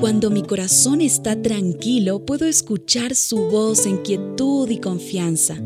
Cuando 0.00 0.30
mi 0.30 0.42
corazón 0.42 1.02
está 1.02 1.40
tranquilo, 1.42 2.24
puedo 2.24 2.46
escuchar 2.46 3.14
su 3.14 3.50
voz 3.50 3.84
en 3.84 3.98
quietud 3.98 4.70
y 4.70 4.78
confianza. 4.78 5.56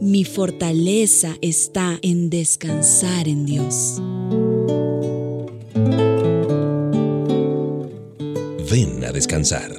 Mi 0.00 0.24
fortaleza 0.24 1.34
está 1.42 1.98
en 2.00 2.30
descansar 2.30 3.26
en 3.26 3.44
Dios. 3.44 4.00
Ven 8.70 9.04
a 9.04 9.10
descansar. 9.10 9.72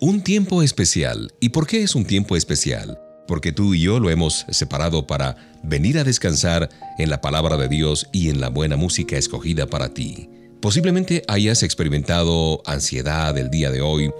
Un 0.00 0.24
tiempo 0.24 0.62
especial. 0.62 1.30
¿Y 1.40 1.50
por 1.50 1.66
qué 1.66 1.82
es 1.82 1.94
un 1.94 2.06
tiempo 2.06 2.36
especial? 2.36 2.98
Porque 3.30 3.52
tú 3.52 3.74
y 3.74 3.80
yo 3.82 4.00
lo 4.00 4.10
hemos 4.10 4.44
separado 4.50 5.06
para 5.06 5.36
venir 5.62 6.00
a 6.00 6.02
descansar 6.02 6.68
en 6.98 7.10
la 7.10 7.20
palabra 7.20 7.56
de 7.56 7.68
Dios 7.68 8.08
y 8.10 8.28
en 8.28 8.40
la 8.40 8.48
buena 8.48 8.74
música 8.74 9.16
escogida 9.16 9.68
para 9.68 9.94
ti. 9.94 10.28
Posiblemente 10.60 11.22
hayas 11.28 11.62
experimentado 11.62 12.60
ansiedad 12.66 13.38
el 13.38 13.48
día 13.48 13.70
de 13.70 13.82
hoy, 13.82 14.10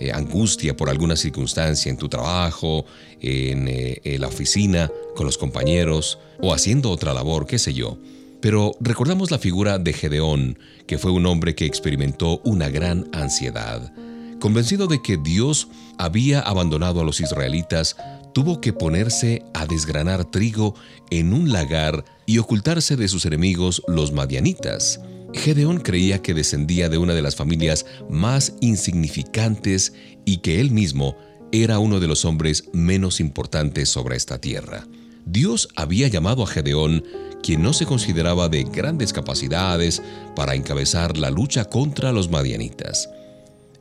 eh, 0.00 0.10
angustia 0.10 0.76
por 0.76 0.90
alguna 0.90 1.14
circunstancia 1.14 1.90
en 1.90 1.96
tu 1.96 2.08
trabajo, 2.08 2.84
en, 3.20 3.68
eh, 3.68 4.00
en 4.02 4.20
la 4.20 4.26
oficina, 4.26 4.90
con 5.14 5.26
los 5.26 5.38
compañeros 5.38 6.18
o 6.40 6.52
haciendo 6.52 6.90
otra 6.90 7.14
labor, 7.14 7.46
qué 7.46 7.60
sé 7.60 7.72
yo. 7.72 7.98
Pero 8.40 8.72
recordamos 8.80 9.30
la 9.30 9.38
figura 9.38 9.78
de 9.78 9.92
Gedeón, 9.92 10.58
que 10.88 10.98
fue 10.98 11.12
un 11.12 11.26
hombre 11.26 11.54
que 11.54 11.66
experimentó 11.66 12.40
una 12.42 12.68
gran 12.68 13.08
ansiedad. 13.12 13.92
Convencido 14.40 14.88
de 14.88 15.00
que 15.00 15.16
Dios 15.16 15.68
había 15.98 16.40
abandonado 16.40 17.00
a 17.00 17.04
los 17.04 17.20
israelitas, 17.20 17.96
tuvo 18.36 18.60
que 18.60 18.74
ponerse 18.74 19.42
a 19.54 19.64
desgranar 19.64 20.26
trigo 20.26 20.74
en 21.08 21.32
un 21.32 21.52
lagar 21.52 22.04
y 22.26 22.36
ocultarse 22.36 22.94
de 22.94 23.08
sus 23.08 23.24
enemigos 23.24 23.82
los 23.88 24.12
madianitas. 24.12 25.00
Gedeón 25.32 25.80
creía 25.80 26.20
que 26.20 26.34
descendía 26.34 26.90
de 26.90 26.98
una 26.98 27.14
de 27.14 27.22
las 27.22 27.34
familias 27.34 27.86
más 28.10 28.52
insignificantes 28.60 29.94
y 30.26 30.36
que 30.42 30.60
él 30.60 30.70
mismo 30.70 31.16
era 31.50 31.78
uno 31.78 31.98
de 31.98 32.08
los 32.08 32.26
hombres 32.26 32.64
menos 32.74 33.20
importantes 33.20 33.88
sobre 33.88 34.16
esta 34.16 34.38
tierra. 34.38 34.86
Dios 35.24 35.70
había 35.74 36.08
llamado 36.08 36.42
a 36.42 36.46
Gedeón, 36.46 37.04
quien 37.42 37.62
no 37.62 37.72
se 37.72 37.86
consideraba 37.86 38.50
de 38.50 38.64
grandes 38.64 39.14
capacidades, 39.14 40.02
para 40.34 40.54
encabezar 40.54 41.16
la 41.16 41.30
lucha 41.30 41.64
contra 41.64 42.12
los 42.12 42.28
madianitas. 42.28 43.08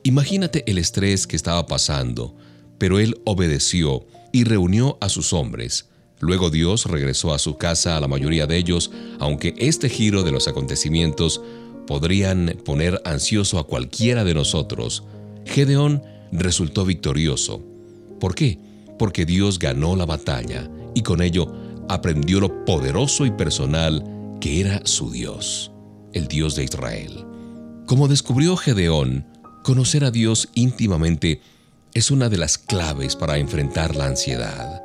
Imagínate 0.04 0.64
el 0.66 0.78
estrés 0.78 1.28
que 1.28 1.36
estaba 1.36 1.68
pasando, 1.68 2.38
pero 2.78 3.00
él 3.00 3.20
obedeció 3.26 4.06
y 4.36 4.44
reunió 4.44 4.98
a 5.00 5.08
sus 5.08 5.32
hombres. 5.32 5.88
Luego 6.20 6.50
Dios 6.50 6.88
regresó 6.88 7.34
a 7.34 7.40
su 7.40 7.56
casa 7.58 7.96
a 7.96 8.02
la 8.02 8.10
mayoría 8.10 8.46
de 8.48 8.58
ellos, 8.58 8.92
aunque 9.18 9.56
este 9.58 9.88
giro 9.88 10.24
de 10.24 10.34
los 10.34 10.50
acontecimientos 10.50 11.42
podrían 11.88 12.58
poner 12.66 13.02
ansioso 13.06 13.60
a 13.60 13.66
cualquiera 13.66 14.26
de 14.26 14.34
nosotros. 14.34 15.06
Gedeón 15.46 16.04
resultó 16.34 16.84
victorioso. 16.84 17.64
¿Por 18.20 18.36
qué? 18.36 18.60
Porque 19.00 19.26
Dios 19.26 19.58
ganó 19.58 19.96
la 19.96 20.06
batalla 20.06 20.70
y 20.94 21.02
con 21.02 21.22
ello 21.22 21.54
aprendió 21.88 22.42
lo 22.42 22.66
poderoso 22.66 23.26
y 23.26 23.32
personal 23.32 24.04
que 24.42 24.60
era 24.60 24.82
su 24.84 25.12
Dios, 25.12 25.72
el 26.12 26.28
Dios 26.28 26.58
de 26.58 26.66
Israel. 26.66 27.24
Como 27.86 28.10
descubrió 28.10 28.58
Gedeón, 28.58 29.26
Conocer 29.66 30.04
a 30.04 30.12
Dios 30.12 30.50
íntimamente 30.54 31.42
es 31.96 32.12
una 32.12 32.28
de 32.28 32.38
las 32.38 32.58
claves 32.58 33.16
para 33.16 33.38
enfrentar 33.38 33.96
la 33.96 34.06
ansiedad. 34.06 34.84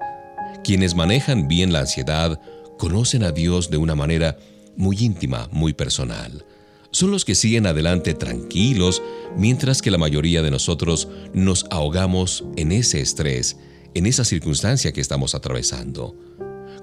Quienes 0.62 0.94
manejan 0.94 1.48
bien 1.48 1.72
la 1.72 1.81
ansiedad 1.81 2.41
conocen 2.78 3.25
a 3.25 3.32
Dios 3.32 3.69
de 3.69 3.76
una 3.76 3.97
manera 3.97 4.38
muy 4.76 4.97
íntima, 4.97 5.49
muy 5.50 5.72
personal. 5.72 6.47
Son 6.93 7.10
los 7.10 7.25
que 7.25 7.34
siguen 7.34 7.66
adelante 7.66 8.15
tranquilos, 8.15 9.03
mientras 9.37 9.82
que 9.82 9.91
la 9.91 9.99
mayoría 9.99 10.41
de 10.41 10.53
nosotros 10.53 11.09
nos 11.34 11.66
ahogamos 11.70 12.44
en 12.56 12.70
ese 12.70 13.00
estrés, 13.00 13.56
en 13.94 14.06
esa 14.06 14.25
circunstancia 14.25 14.93
que 14.93 15.00
estamos 15.00 15.34
atravesando. 15.34 16.16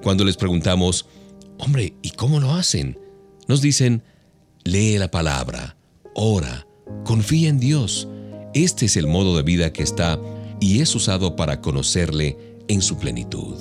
Cuando 0.04 0.26
les 0.26 0.36
preguntamos, 0.36 1.06
hombre, 1.58 1.94
¿y 2.02 2.12
cómo 2.12 2.42
lo 2.42 2.54
hacen? 2.54 3.00
Nos 3.48 3.62
dicen, 3.62 4.04
lee 4.66 4.98
la 4.98 5.10
palabra, 5.10 5.78
ora, 6.14 6.68
Confía 7.04 7.50
en 7.50 7.60
Dios. 7.60 8.08
Este 8.64 8.88
es 8.88 8.98
el 8.98 9.06
modo 9.06 9.38
de 9.38 9.44
vida 9.44 9.72
que 9.72 9.84
está 9.84 10.20
y 10.60 10.82
es 10.82 10.96
usado 10.96 11.36
para 11.36 11.62
conocerle 11.62 12.58
en 12.68 12.82
su 12.82 12.98
plenitud. 12.98 13.56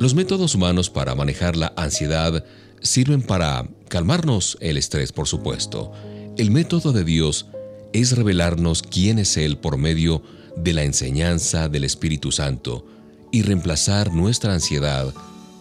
Los 0.00 0.14
métodos 0.14 0.54
humanos 0.54 0.88
para 0.88 1.14
manejar 1.14 1.54
la 1.54 1.74
ansiedad 1.76 2.42
sirven 2.80 3.20
para 3.20 3.68
calmarnos 3.88 4.56
el 4.62 4.78
estrés, 4.78 5.12
por 5.12 5.28
supuesto. 5.28 5.92
El 6.38 6.50
método 6.50 6.94
de 6.94 7.04
Dios 7.04 7.44
es 7.92 8.16
revelarnos 8.16 8.80
quién 8.80 9.18
es 9.18 9.36
Él 9.36 9.58
por 9.58 9.76
medio 9.76 10.22
de 10.56 10.72
la 10.72 10.82
enseñanza 10.82 11.68
del 11.68 11.84
Espíritu 11.84 12.32
Santo 12.32 12.86
y 13.30 13.42
reemplazar 13.42 14.14
nuestra 14.14 14.54
ansiedad 14.54 15.12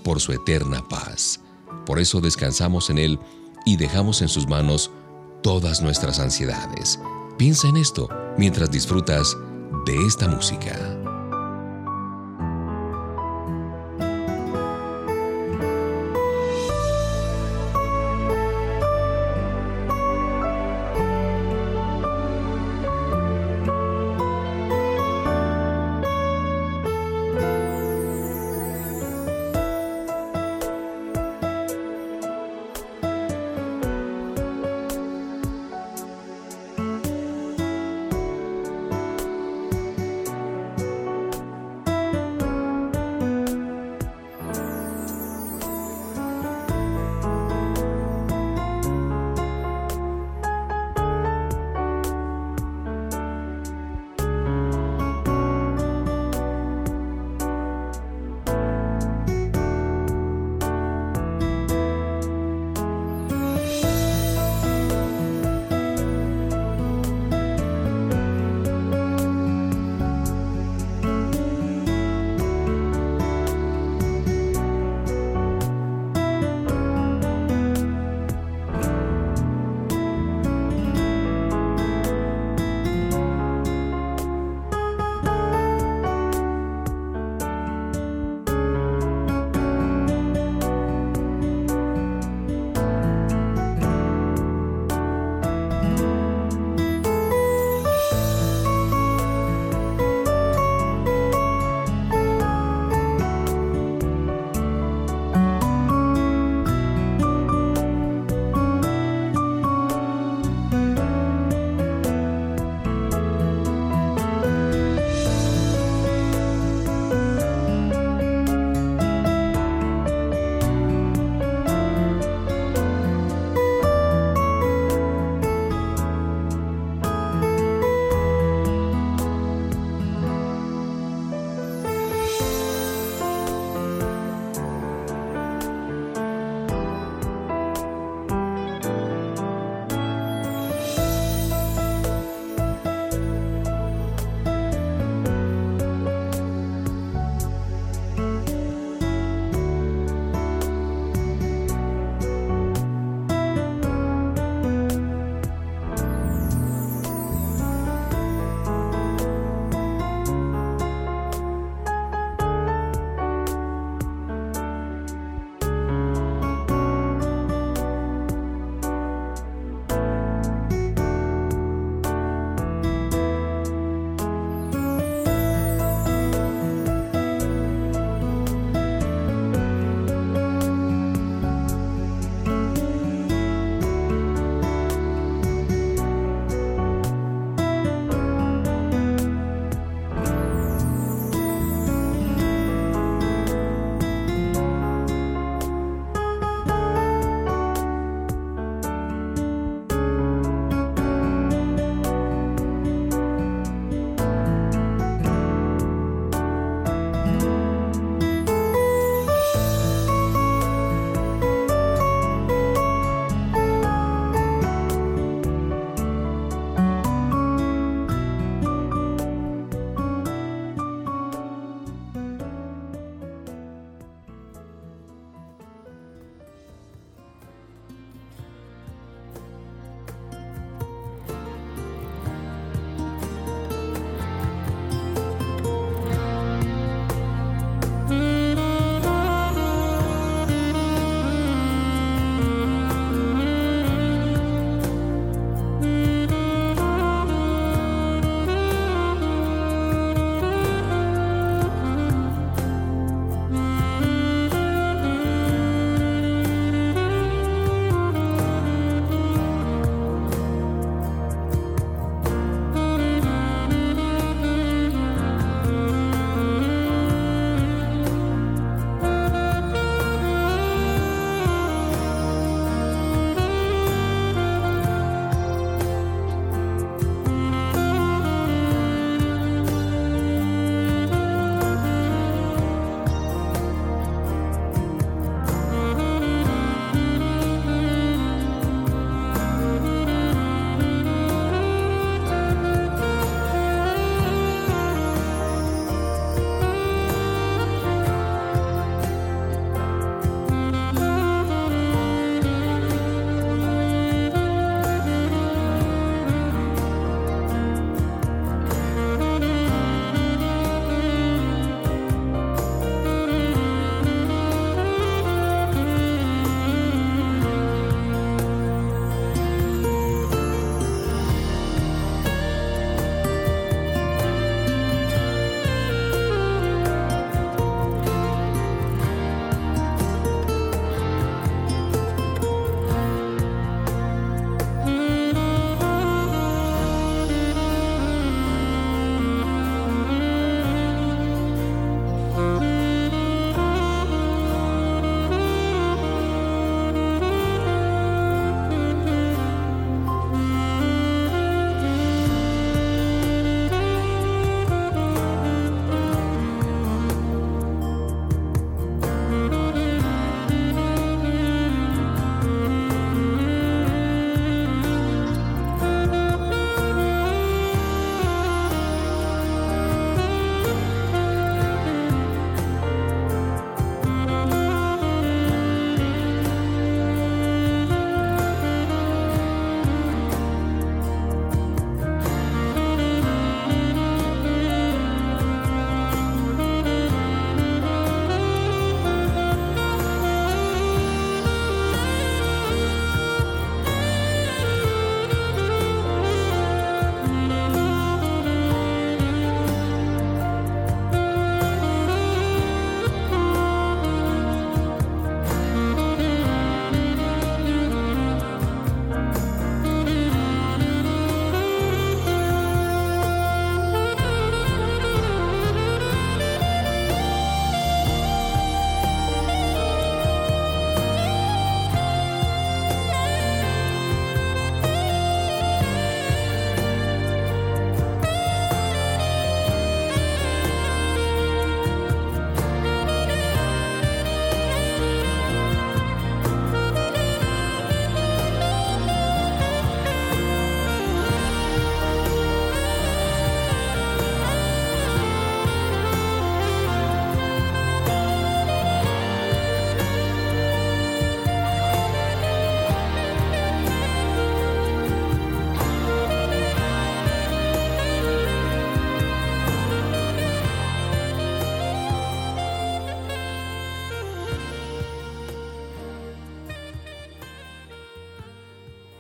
por 0.02 0.22
su 0.22 0.32
eterna 0.32 0.88
paz. 0.88 1.42
Por 1.86 2.00
eso 2.00 2.22
descansamos 2.22 2.90
en 2.90 3.00
Él 3.00 3.20
y 3.66 3.76
dejamos 3.76 4.22
en 4.22 4.30
sus 4.30 4.48
manos 4.48 4.92
todas 5.44 5.82
nuestras 5.82 6.20
ansiedades. 6.20 6.98
Piensa 7.38 7.68
en 7.68 7.78
esto 7.78 8.10
mientras 8.36 8.72
disfrutas 8.72 9.38
de 9.86 9.96
esta 10.08 10.28
música. 10.28 10.97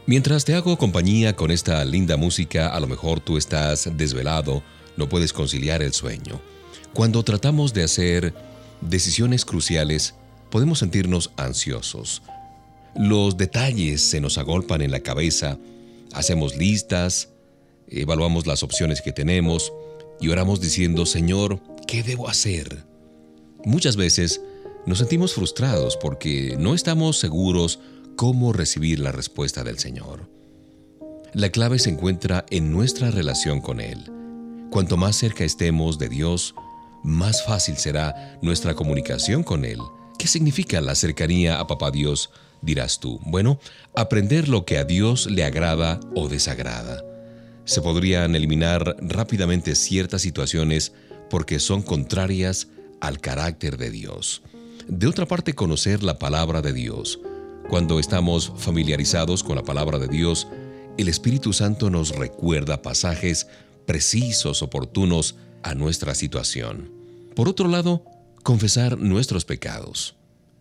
Mientras 0.10 0.46
te 0.46 0.54
hago 0.54 0.78
compañía 0.78 1.36
con 1.36 1.52
esta 1.52 1.84
linda 1.84 2.16
música, 2.16 2.70
a 2.70 2.80
lo 2.80 2.88
mejor 2.88 3.20
tú 3.20 3.36
estás 3.36 3.90
desvelado, 3.98 4.64
no 4.96 5.10
puedes 5.10 5.34
conciliar 5.34 5.84
el 5.84 5.92
sueño. 5.92 6.40
Cuando 6.94 7.24
tratamos 7.24 7.74
de 7.74 7.84
hacer 7.84 8.34
decisiones 8.80 9.44
cruciales, 9.44 10.16
podemos 10.50 10.80
sentirnos 10.80 11.32
ansiosos. 11.36 12.22
Los 12.96 13.36
detalles 13.36 14.02
se 14.02 14.22
nos 14.22 14.38
agolpan 14.38 14.82
en 14.82 14.92
la 14.92 15.02
cabeza, 15.02 15.58
hacemos 16.14 16.56
listas, 16.56 17.28
evaluamos 17.90 18.48
las 18.48 18.64
opciones 18.64 19.02
que 19.02 19.12
tenemos 19.12 19.74
y 20.22 20.30
oramos 20.30 20.62
diciendo, 20.62 21.06
Señor, 21.06 21.60
¿qué 21.86 22.02
debo 22.02 22.30
hacer? 22.30 22.86
Muchas 23.66 23.98
veces 23.98 24.40
nos 24.86 25.00
sentimos 25.00 25.34
frustrados 25.34 25.98
porque 25.98 26.56
no 26.58 26.76
estamos 26.76 27.20
seguros 27.20 27.82
cómo 28.18 28.52
recibir 28.52 29.00
la 29.00 29.12
respuesta 29.12 29.64
del 29.64 29.78
Señor. 29.78 30.28
La 31.34 31.52
clave 31.52 31.78
se 31.78 31.92
encuentra 31.92 32.46
en 32.50 32.74
nuestra 32.74 33.12
relación 33.12 33.62
con 33.62 33.80
Él. 33.80 34.12
Cuanto 34.72 34.98
más 34.98 35.16
cerca 35.16 35.44
estemos 35.44 36.00
de 36.00 36.10
Dios, 36.10 36.56
más 37.04 37.46
fácil 37.46 37.78
será 37.78 38.40
nuestra 38.42 38.74
comunicación 38.74 39.44
con 39.44 39.64
Él. 39.64 39.78
¿Qué 40.18 40.28
significa 40.28 40.82
la 40.82 40.96
cercanía 40.96 41.60
a 41.60 41.68
Papá 41.68 41.92
Dios? 41.92 42.32
Dirás 42.64 43.00
tú. 43.00 43.20
Bueno, 43.24 43.60
aprender 43.96 44.50
lo 44.50 44.66
que 44.66 44.80
a 44.80 44.84
Dios 44.84 45.28
le 45.30 45.44
agrada 45.44 46.00
o 46.16 46.28
desagrada. 46.28 47.04
Se 47.66 47.82
podrían 47.82 48.36
eliminar 48.36 48.98
rápidamente 49.00 49.76
ciertas 49.76 50.24
situaciones 50.24 50.92
porque 51.30 51.60
son 51.60 51.84
contrarias 51.84 52.68
al 53.00 53.20
carácter 53.20 53.78
de 53.78 53.92
Dios. 53.92 54.42
De 54.88 55.06
otra 55.06 55.28
parte, 55.28 55.54
conocer 55.54 56.02
la 56.02 56.18
palabra 56.18 56.64
de 56.64 56.74
Dios 56.74 57.20
cuando 57.70 58.00
estamos 58.00 58.54
familiarizados 58.56 59.44
con 59.44 59.56
la 59.56 59.64
palabra 59.64 60.00
de 60.00 60.08
Dios, 60.08 60.48
el 60.98 61.10
Espíritu 61.10 61.54
Santo 61.54 61.90
nos 61.90 62.16
recuerda 62.16 62.82
pasajes 62.82 63.48
precisos, 63.86 64.62
oportunos 64.62 65.36
a 65.64 65.76
nuestra 65.76 66.16
situación. 66.16 66.92
Por 67.36 67.50
otro 67.50 67.68
lado, 67.68 68.04
confesar 68.44 68.98
nuestros 68.98 69.46
pecados. 69.46 70.16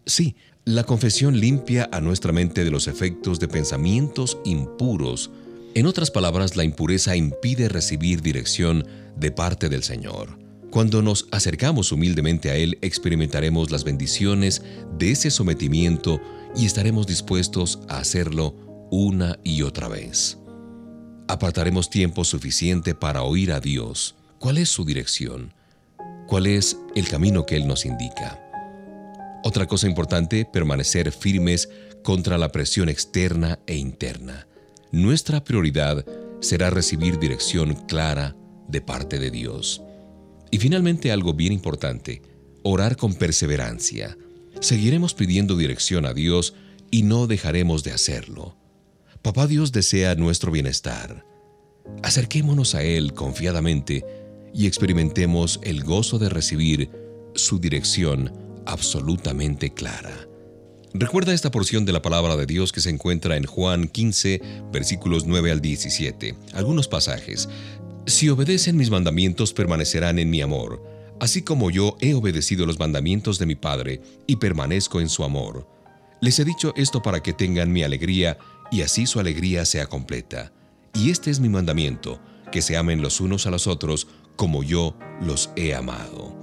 Sí, 0.04 0.36
la 0.64 0.84
confesión 0.84 1.38
limpia 1.38 1.88
a 1.92 2.00
nuestra 2.00 2.32
mente 2.32 2.64
de 2.64 2.70
los 2.70 2.88
efectos 2.88 3.38
de 3.38 3.48
pensamientos 3.48 4.38
impuros. 4.44 5.30
En 5.74 5.86
otras 5.86 6.10
palabras, 6.10 6.56
la 6.56 6.64
impureza 6.64 7.16
impide 7.16 7.68
recibir 7.68 8.20
dirección 8.20 8.86
de 9.16 9.30
parte 9.30 9.68
del 9.68 9.84
Señor. 9.84 10.38
Cuando 10.70 11.00
nos 11.02 11.28
acercamos 11.30 11.92
humildemente 11.92 12.50
a 12.50 12.56
Él, 12.56 12.78
experimentaremos 12.82 13.70
las 13.70 13.84
bendiciones 13.84 14.62
de 14.98 15.12
ese 15.12 15.30
sometimiento 15.30 16.20
y 16.56 16.66
estaremos 16.66 17.06
dispuestos 17.06 17.80
a 17.88 17.98
hacerlo 17.98 18.54
una 18.90 19.38
y 19.44 19.62
otra 19.62 19.88
vez. 19.88 20.38
Apartaremos 21.28 21.90
tiempo 21.90 22.24
suficiente 22.24 22.94
para 22.94 23.22
oír 23.22 23.52
a 23.52 23.60
Dios. 23.60 24.14
¿Cuál 24.38 24.58
es 24.58 24.68
su 24.68 24.84
dirección? 24.84 25.52
¿Cuál 26.26 26.46
es 26.46 26.76
el 26.94 27.08
camino 27.08 27.44
que 27.46 27.56
Él 27.56 27.66
nos 27.66 27.84
indica? 27.84 28.42
Otra 29.42 29.66
cosa 29.66 29.86
importante, 29.86 30.44
permanecer 30.44 31.12
firmes 31.12 31.68
contra 32.02 32.38
la 32.38 32.50
presión 32.52 32.88
externa 32.88 33.58
e 33.66 33.76
interna. 33.76 34.46
Nuestra 34.92 35.42
prioridad 35.42 36.04
será 36.40 36.70
recibir 36.70 37.18
dirección 37.18 37.74
clara 37.86 38.36
de 38.68 38.80
parte 38.80 39.18
de 39.18 39.30
Dios. 39.30 39.82
Y 40.50 40.58
finalmente 40.58 41.10
algo 41.10 41.34
bien 41.34 41.52
importante, 41.52 42.22
orar 42.62 42.96
con 42.96 43.14
perseverancia. 43.14 44.16
Seguiremos 44.60 45.14
pidiendo 45.14 45.56
dirección 45.56 46.06
a 46.06 46.14
Dios 46.14 46.54
y 46.90 47.02
no 47.02 47.26
dejaremos 47.26 47.84
de 47.84 47.92
hacerlo. 47.92 48.56
Papá 49.22 49.46
Dios 49.46 49.72
desea 49.72 50.14
nuestro 50.14 50.52
bienestar. 50.52 51.24
Acerquémonos 52.02 52.74
a 52.74 52.82
Él 52.82 53.12
confiadamente 53.12 54.04
y 54.54 54.66
experimentemos 54.66 55.60
el 55.62 55.84
gozo 55.84 56.18
de 56.18 56.28
recibir 56.28 56.90
su 57.34 57.58
dirección 57.58 58.32
absolutamente 58.64 59.72
clara. 59.72 60.26
Recuerda 60.94 61.34
esta 61.34 61.50
porción 61.50 61.84
de 61.84 61.92
la 61.92 62.00
palabra 62.00 62.36
de 62.36 62.46
Dios 62.46 62.72
que 62.72 62.80
se 62.80 62.88
encuentra 62.88 63.36
en 63.36 63.44
Juan 63.44 63.88
15, 63.88 64.40
versículos 64.72 65.26
9 65.26 65.50
al 65.52 65.60
17. 65.60 66.34
Algunos 66.54 66.88
pasajes. 66.88 67.48
Si 68.06 68.30
obedecen 68.30 68.76
mis 68.76 68.90
mandamientos 68.90 69.52
permanecerán 69.52 70.18
en 70.18 70.30
mi 70.30 70.40
amor, 70.40 70.95
así 71.20 71.42
como 71.42 71.70
yo 71.70 71.96
he 72.00 72.14
obedecido 72.14 72.66
los 72.66 72.78
mandamientos 72.78 73.38
de 73.38 73.46
mi 73.46 73.54
Padre 73.54 74.00
y 74.26 74.36
permanezco 74.36 75.00
en 75.00 75.08
su 75.08 75.24
amor. 75.24 75.68
Les 76.20 76.38
he 76.38 76.44
dicho 76.44 76.72
esto 76.76 77.02
para 77.02 77.22
que 77.22 77.32
tengan 77.32 77.72
mi 77.72 77.82
alegría 77.82 78.38
y 78.70 78.82
así 78.82 79.06
su 79.06 79.20
alegría 79.20 79.64
sea 79.64 79.86
completa. 79.86 80.52
Y 80.94 81.10
este 81.10 81.30
es 81.30 81.40
mi 81.40 81.48
mandamiento, 81.48 82.20
que 82.50 82.62
se 82.62 82.76
amen 82.76 83.02
los 83.02 83.20
unos 83.20 83.46
a 83.46 83.50
los 83.50 83.66
otros 83.66 84.08
como 84.36 84.62
yo 84.62 84.96
los 85.20 85.50
he 85.56 85.74
amado. 85.74 86.35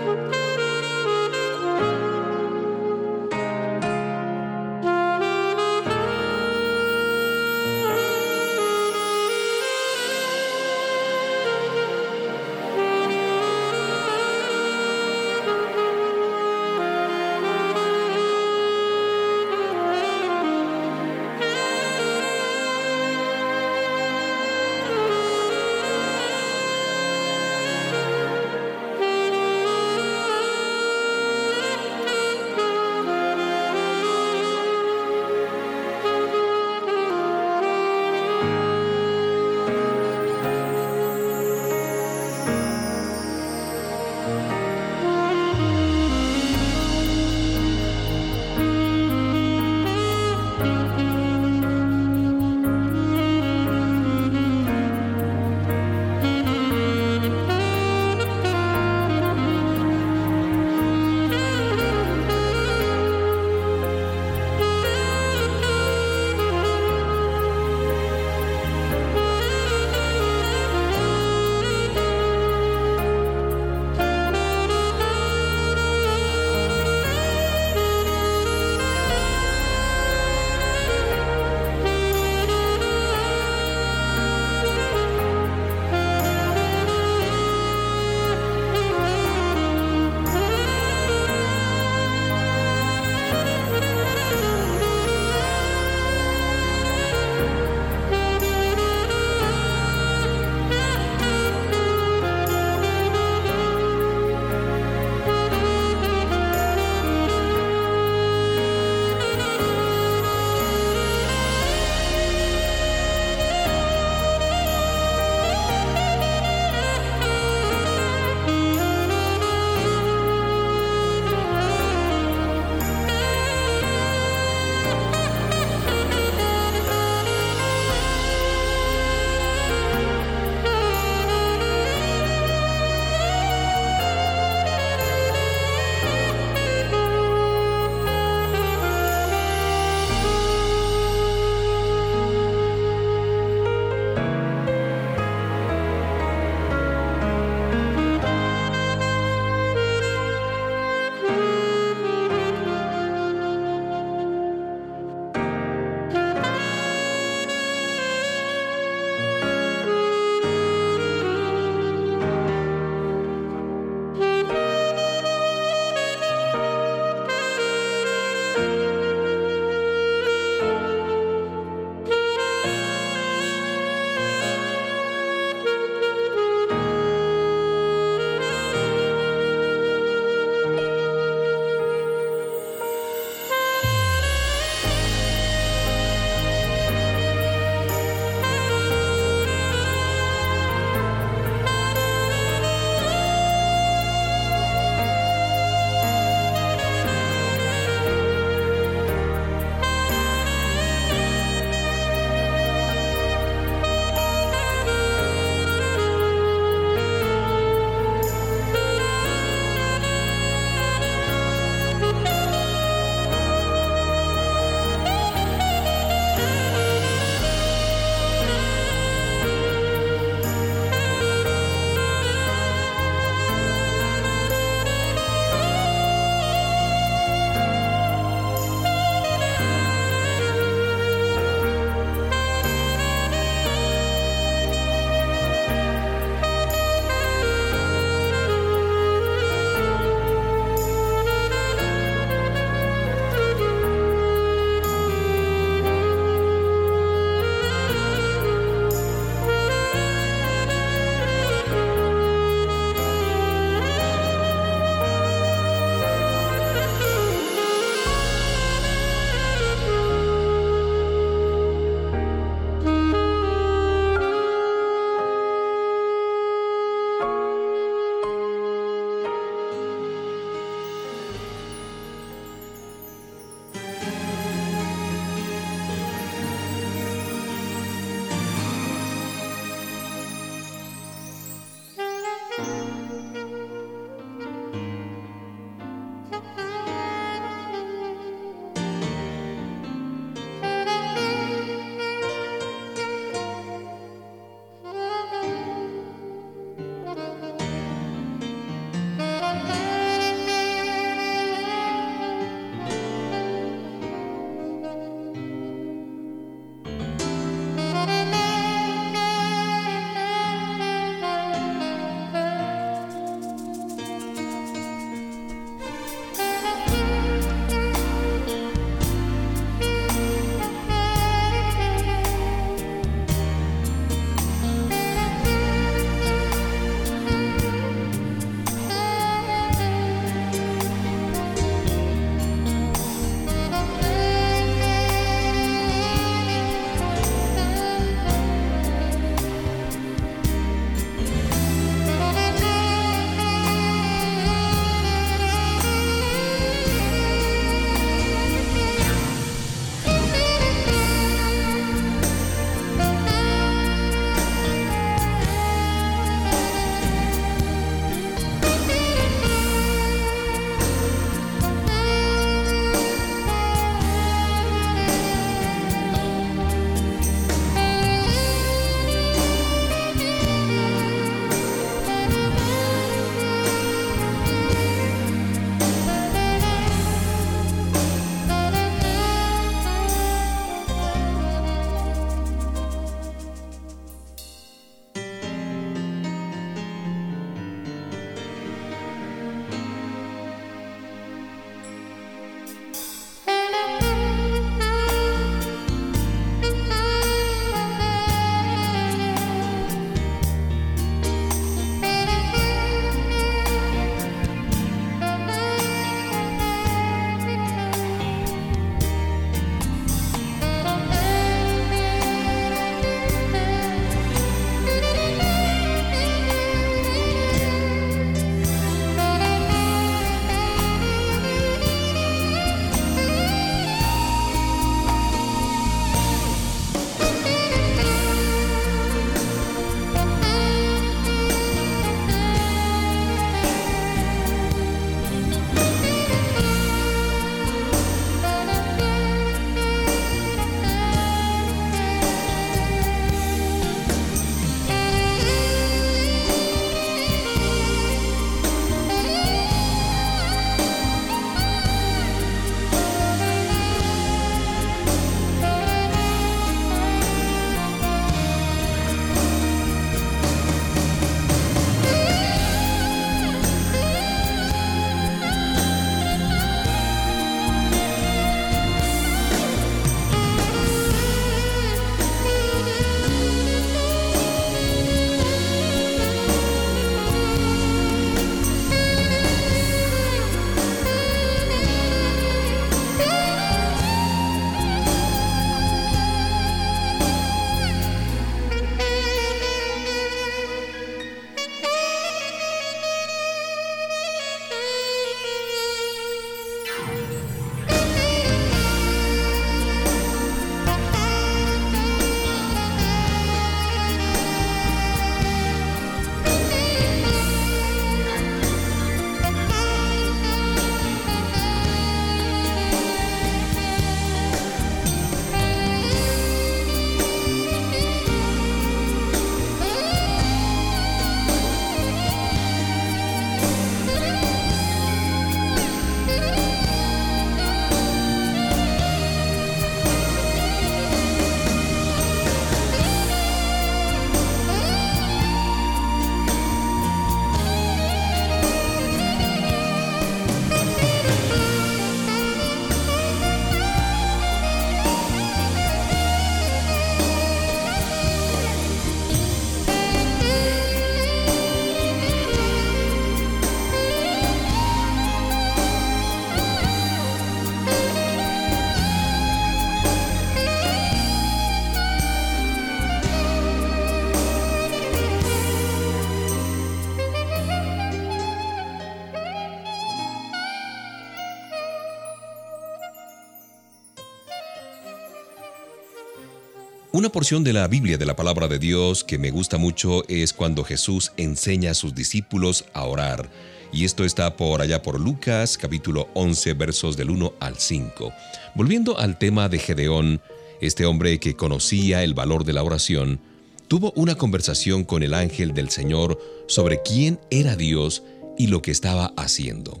Una 577.12 577.28
porción 577.28 577.64
de 577.64 577.72
la 577.72 577.88
Biblia 577.88 578.18
de 578.18 578.24
la 578.24 578.36
palabra 578.36 578.68
de 578.68 578.78
Dios 578.78 579.24
que 579.24 579.36
me 579.36 579.50
gusta 579.50 579.78
mucho 579.78 580.22
es 580.28 580.52
cuando 580.52 580.84
Jesús 580.84 581.32
enseña 581.36 581.90
a 581.90 581.94
sus 581.94 582.14
discípulos 582.14 582.84
a 582.92 583.04
orar. 583.04 583.50
Y 583.92 584.04
esto 584.04 584.24
está 584.24 584.56
por 584.56 584.80
allá 584.80 585.02
por 585.02 585.18
Lucas 585.18 585.76
capítulo 585.76 586.28
11 586.34 586.72
versos 586.74 587.16
del 587.16 587.30
1 587.30 587.54
al 587.58 587.76
5. 587.76 588.32
Volviendo 588.76 589.18
al 589.18 589.38
tema 589.38 589.68
de 589.68 589.80
Gedeón, 589.80 590.40
este 590.80 591.04
hombre 591.04 591.40
que 591.40 591.56
conocía 591.56 592.22
el 592.22 592.32
valor 592.32 592.64
de 592.64 592.74
la 592.74 592.84
oración, 592.84 593.40
tuvo 593.88 594.12
una 594.14 594.36
conversación 594.36 595.02
con 595.02 595.24
el 595.24 595.34
ángel 595.34 595.74
del 595.74 595.90
Señor 595.90 596.38
sobre 596.68 597.02
quién 597.02 597.40
era 597.50 597.74
Dios 597.74 598.22
y 598.56 598.68
lo 598.68 598.82
que 598.82 598.92
estaba 598.92 599.32
haciendo. 599.36 600.00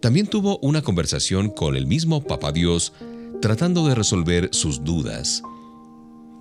También 0.00 0.26
tuvo 0.26 0.58
una 0.58 0.82
conversación 0.82 1.48
con 1.48 1.76
el 1.76 1.86
mismo 1.86 2.22
Papá 2.22 2.52
Dios 2.52 2.92
tratando 3.40 3.88
de 3.88 3.94
resolver 3.94 4.50
sus 4.52 4.84
dudas. 4.84 5.42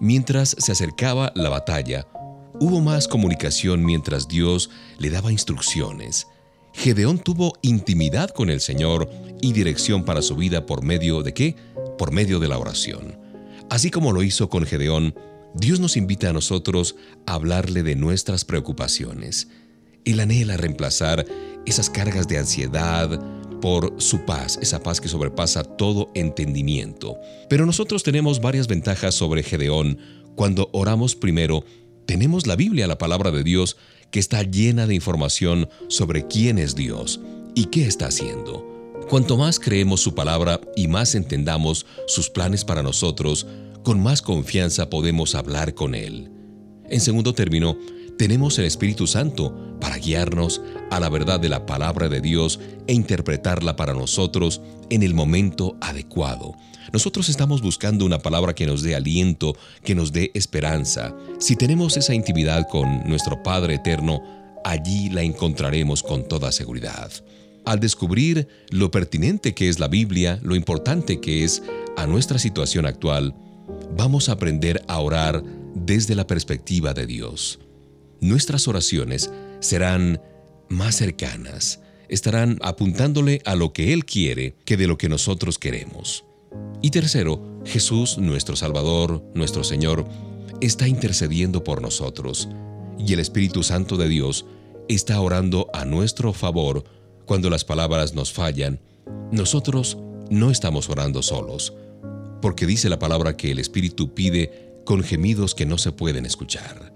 Mientras 0.02 0.56
se 0.58 0.72
acercaba 0.72 1.32
la 1.36 1.50
batalla, 1.50 2.08
hubo 2.60 2.82
más 2.82 3.08
comunicación 3.08 3.86
mientras 3.86 4.28
Dios 4.28 4.72
le 4.98 5.12
daba 5.12 5.32
instrucciones. 5.32 6.26
Gedeón 6.74 7.20
tuvo 7.20 7.54
intimidad 7.62 8.32
con 8.32 8.50
el 8.50 8.62
Señor 8.62 9.08
y 9.44 9.54
dirección 9.54 10.04
para 10.04 10.24
su 10.24 10.36
vida 10.36 10.66
por 10.66 10.82
medio 10.84 11.22
de 11.22 11.36
qué? 11.36 11.56
Por 12.00 12.12
medio 12.12 12.40
de 12.40 12.48
la 12.48 12.58
oración. 12.58 13.20
Así 13.70 13.92
como 13.92 14.12
lo 14.12 14.24
hizo 14.24 14.50
con 14.50 14.66
Gedeón, 14.66 15.14
Dios 15.54 15.80
nos 15.80 15.96
invita 15.96 16.32
a 16.32 16.34
nosotros 16.34 16.96
a 17.28 17.36
hablarle 17.36 17.84
de 17.84 17.96
nuestras 17.96 18.44
preocupaciones. 18.44 19.50
Él 20.04 20.20
anhela 20.20 20.58
reemplazar 20.58 21.28
esas 21.68 21.92
cargas 21.92 22.28
de 22.28 22.40
ansiedad, 22.40 23.22
por 23.62 23.96
su 24.02 24.26
paz, 24.26 24.60
esa 24.62 24.84
paz 24.84 25.00
que 25.00 25.08
sobrepasa 25.08 25.64
todo 25.64 26.12
entendimiento. 26.16 27.18
Pero 27.50 27.66
nosotros 27.66 28.04
tenemos 28.04 28.42
varias 28.42 28.68
ventajas 28.68 29.16
sobre 29.16 29.44
Gedeón. 29.44 29.98
Cuando 30.36 30.70
oramos 30.74 31.16
primero, 31.16 31.64
tenemos 32.06 32.48
la 32.48 32.56
Biblia, 32.56 32.88
la 32.88 32.98
palabra 32.98 33.32
de 33.32 33.44
Dios, 33.44 33.78
que 34.12 34.20
está 34.20 34.44
llena 34.44 34.88
de 34.88 34.96
información 34.96 35.70
sobre 35.88 36.28
quién 36.28 36.58
es 36.58 36.76
Dios 36.76 37.22
y 37.56 37.66
qué 37.66 37.86
está 37.86 38.08
haciendo. 38.08 38.68
Cuanto 39.10 39.38
más 39.38 39.60
creemos 39.60 40.02
su 40.02 40.16
palabra 40.16 40.60
y 40.76 40.88
más 40.88 41.16
entendamos 41.16 41.86
sus 42.08 42.30
planes 42.30 42.66
para 42.66 42.84
nosotros, 42.84 43.48
con 43.84 44.02
más 44.02 44.22
confianza 44.22 44.90
podemos 44.90 45.36
hablar 45.36 45.74
con 45.74 45.96
Él. 45.96 46.32
En 46.90 47.00
segundo 47.00 47.34
término, 47.34 47.78
tenemos 48.18 48.58
el 48.60 48.66
Espíritu 48.66 49.08
Santo 49.08 49.78
para 49.80 49.98
guiarnos 49.98 50.62
a 50.92 51.00
la 51.00 51.10
verdad 51.10 51.40
de 51.40 51.50
la 51.50 51.66
palabra 51.66 52.08
de 52.08 52.22
Dios 52.22 52.60
e 52.88 52.94
interpretarla 52.94 53.76
para 53.76 53.94
nosotros 53.94 54.62
en 54.90 55.04
el 55.04 55.14
momento 55.14 55.76
adecuado. 55.82 56.54
Nosotros 56.94 57.30
estamos 57.30 57.62
buscando 57.62 58.06
una 58.06 58.20
palabra 58.20 58.54
que 58.54 58.66
nos 58.66 58.84
dé 58.84 58.96
aliento, 58.96 59.56
que 59.84 59.96
nos 59.96 60.12
dé 60.12 60.32
esperanza. 60.34 61.16
Si 61.40 61.56
tenemos 61.56 61.98
esa 61.98 62.14
intimidad 62.14 62.68
con 62.70 63.08
nuestro 63.08 63.42
Padre 63.42 63.76
Eterno, 63.76 64.22
allí 64.64 65.10
la 65.10 65.24
encontraremos 65.24 66.04
con 66.04 66.28
toda 66.28 66.52
seguridad. 66.52 67.12
Al 67.66 67.80
descubrir 67.80 68.48
lo 68.70 68.92
pertinente 68.92 69.54
que 69.54 69.70
es 69.70 69.80
la 69.80 69.88
Biblia, 69.88 70.40
lo 70.44 70.56
importante 70.56 71.20
que 71.20 71.44
es 71.44 71.64
a 71.98 72.08
nuestra 72.08 72.40
situación 72.40 72.86
actual, 72.86 73.36
vamos 73.96 74.30
a 74.30 74.34
aprender 74.34 74.84
a 74.88 75.00
orar 75.00 75.44
desde 75.74 76.16
la 76.16 76.28
perspectiva 76.28 76.94
de 76.94 77.06
Dios 77.06 77.60
nuestras 78.22 78.68
oraciones 78.68 79.30
serán 79.60 80.22
más 80.70 80.96
cercanas, 80.96 81.82
estarán 82.08 82.58
apuntándole 82.62 83.42
a 83.46 83.56
lo 83.56 83.74
que 83.74 83.94
Él 83.94 84.06
quiere 84.06 84.56
que 84.64 84.78
de 84.78 84.88
lo 84.88 84.98
que 84.98 85.10
nosotros 85.10 85.60
queremos. 85.60 86.24
Y 86.82 86.92
tercero, 86.92 87.62
Jesús, 87.66 88.18
nuestro 88.18 88.56
Salvador, 88.56 89.24
nuestro 89.34 89.64
Señor, 89.64 90.08
está 90.62 90.88
intercediendo 90.88 91.64
por 91.64 91.82
nosotros, 91.82 92.48
y 92.98 93.14
el 93.14 93.20
Espíritu 93.20 93.64
Santo 93.64 93.98
de 93.98 94.08
Dios 94.08 94.46
está 94.88 95.20
orando 95.20 95.68
a 95.74 95.86
nuestro 95.86 96.34
favor 96.34 96.84
cuando 97.26 97.50
las 97.50 97.66
palabras 97.66 98.14
nos 98.14 98.32
fallan. 98.32 98.80
Nosotros 99.32 99.98
no 100.30 100.52
estamos 100.52 100.90
orando 100.90 101.22
solos, 101.22 101.74
porque 102.42 102.66
dice 102.66 102.90
la 102.90 103.00
palabra 103.00 103.38
que 103.38 103.52
el 103.52 103.60
Espíritu 103.60 104.14
pide 104.14 104.72
con 104.86 105.04
gemidos 105.04 105.56
que 105.56 105.66
no 105.66 105.78
se 105.78 105.92
pueden 105.92 106.26
escuchar. 106.26 106.91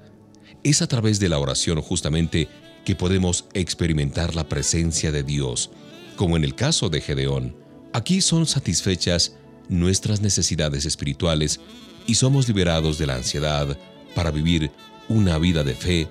Es 0.65 0.81
a 0.81 0.87
través 0.87 1.19
de 1.19 1.29
la 1.29 1.37
oración 1.37 1.79
justamente 1.79 2.47
que 2.85 2.95
podemos 2.95 3.45
experimentar 3.53 4.33
la 4.33 4.49
presencia 4.49 5.11
de 5.11 5.21
Dios, 5.21 5.69
como 6.15 6.37
en 6.37 6.43
el 6.43 6.55
caso 6.55 6.89
de 6.89 7.01
Gedeón. 7.01 7.55
Aquí 7.93 8.19
son 8.19 8.47
satisfechas 8.47 9.35
nuestras 9.69 10.21
necesidades 10.21 10.85
espirituales 10.85 11.59
y 12.07 12.15
somos 12.15 12.47
liberados 12.47 12.97
de 12.97 13.05
la 13.05 13.15
ansiedad 13.15 13.77
para 14.15 14.31
vivir 14.31 14.71
una 15.07 15.37
vida 15.37 15.63
de 15.63 15.75
fe 15.75 16.07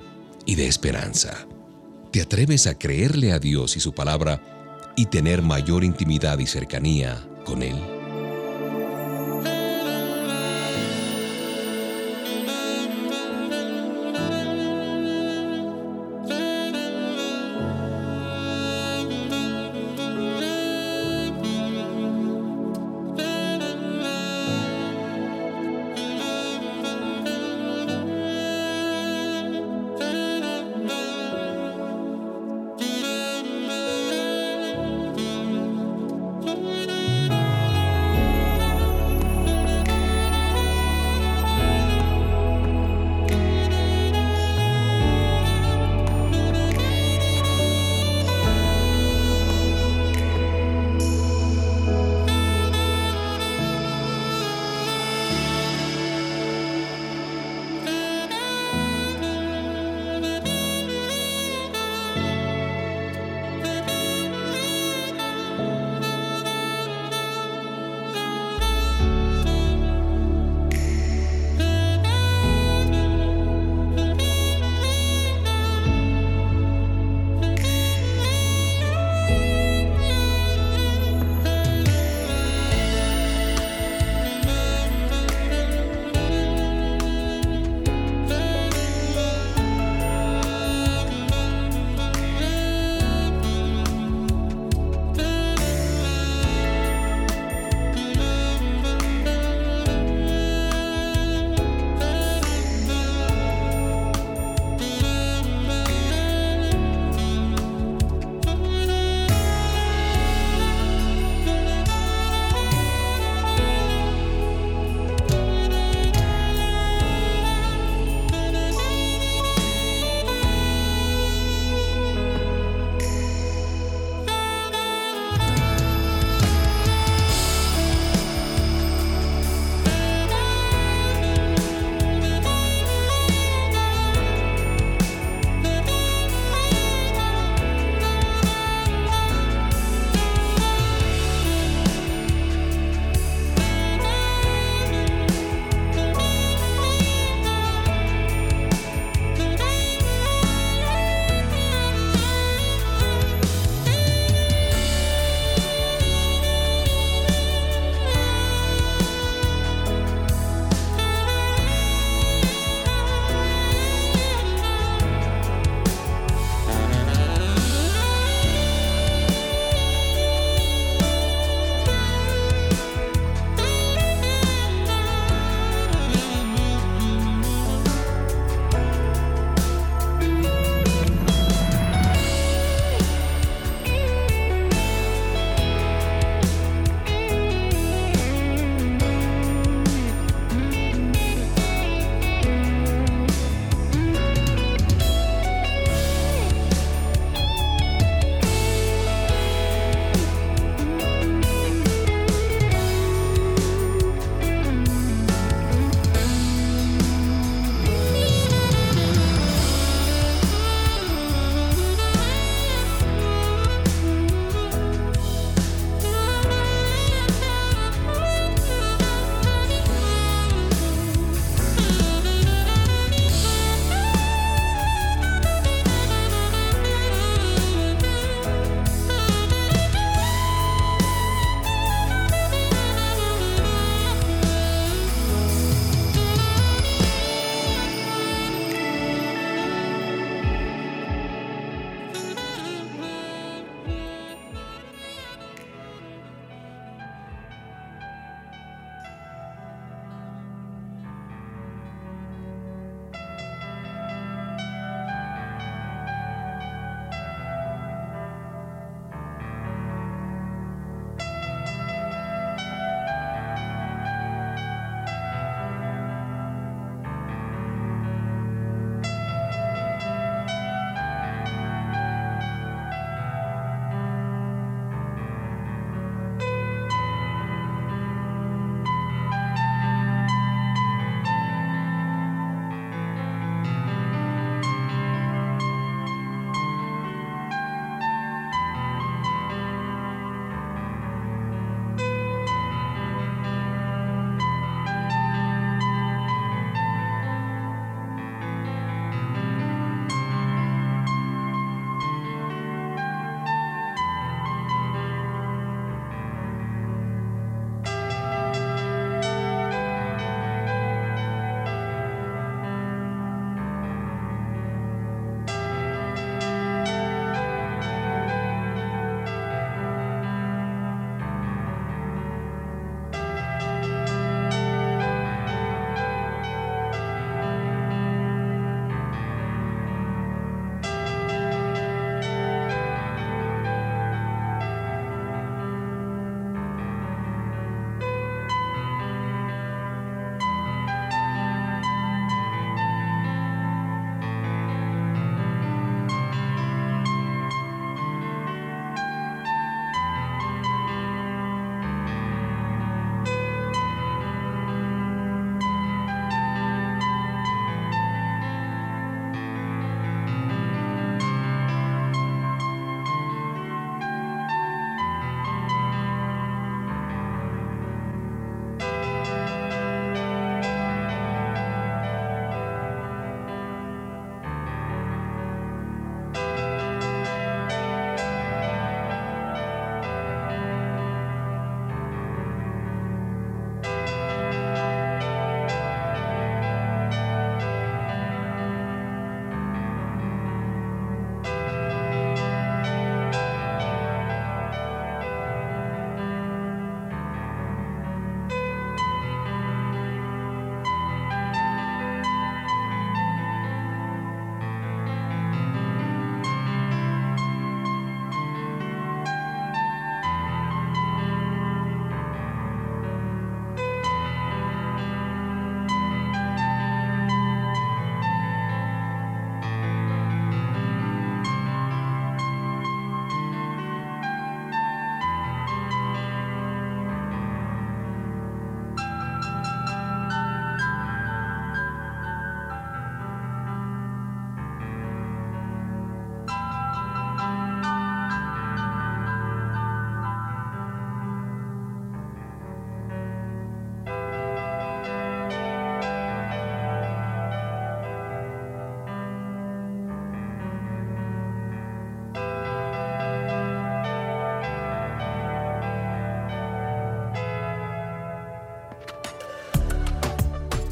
y 0.46 0.54
de 0.54 0.68
esperanza. 0.68 1.48
¿Te 2.12 2.20
atreves 2.20 2.68
a 2.68 2.78
creerle 2.78 3.32
a 3.32 3.40
Dios 3.40 3.76
y 3.76 3.80
su 3.80 3.92
palabra 3.92 4.40
y 4.94 5.06
tener 5.06 5.42
mayor 5.42 5.82
intimidad 5.82 6.38
y 6.38 6.46
cercanía 6.46 7.26
con 7.44 7.64
Él? 7.64 7.93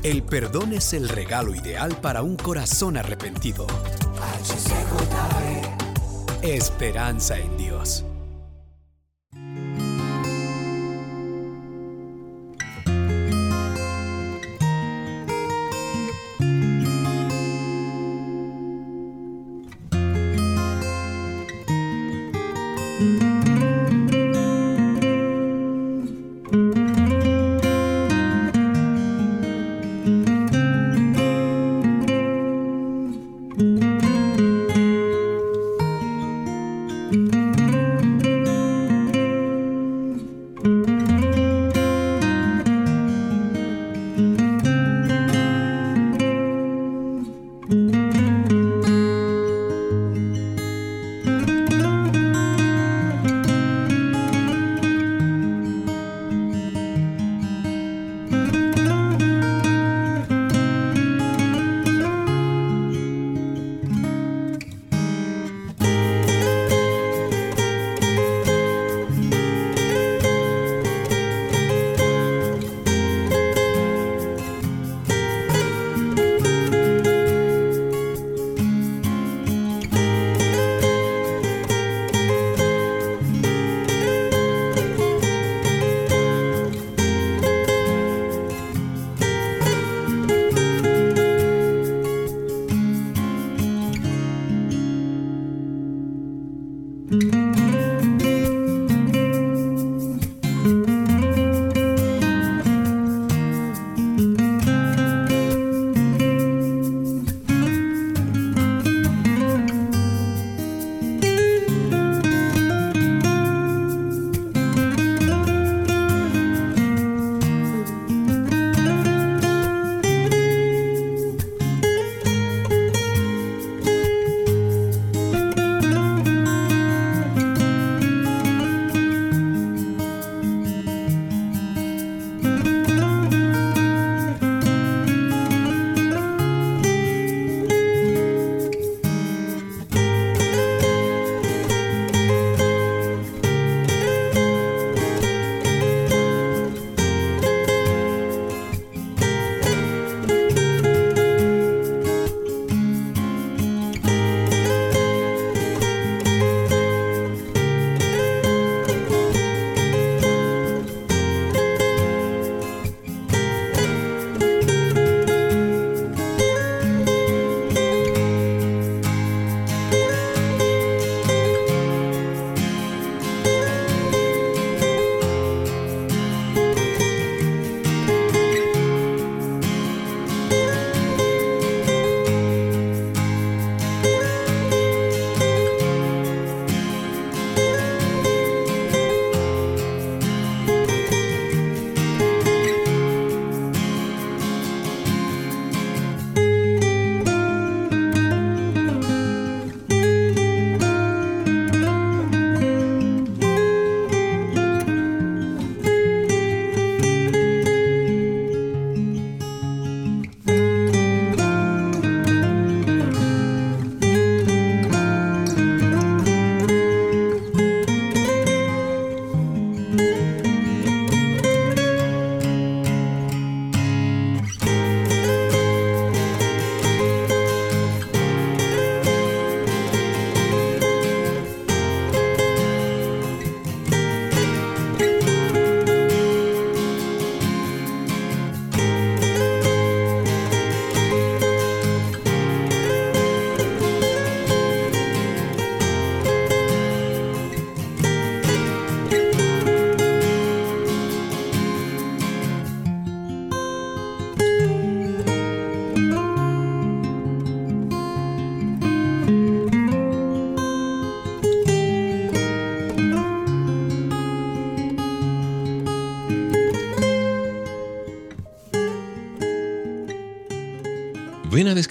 El 0.03 0.25
perdón 0.25 0.73
es 0.73 0.95
el 0.95 1.09
regalo 1.09 1.55
ideal 1.55 1.97
para 2.01 2.23
un 2.23 2.35
corazón 2.37 2.97
arrepentido. 2.97 3.69
Esperanza 6.43 7.39
en 7.39 7.57
Dios. 7.57 8.05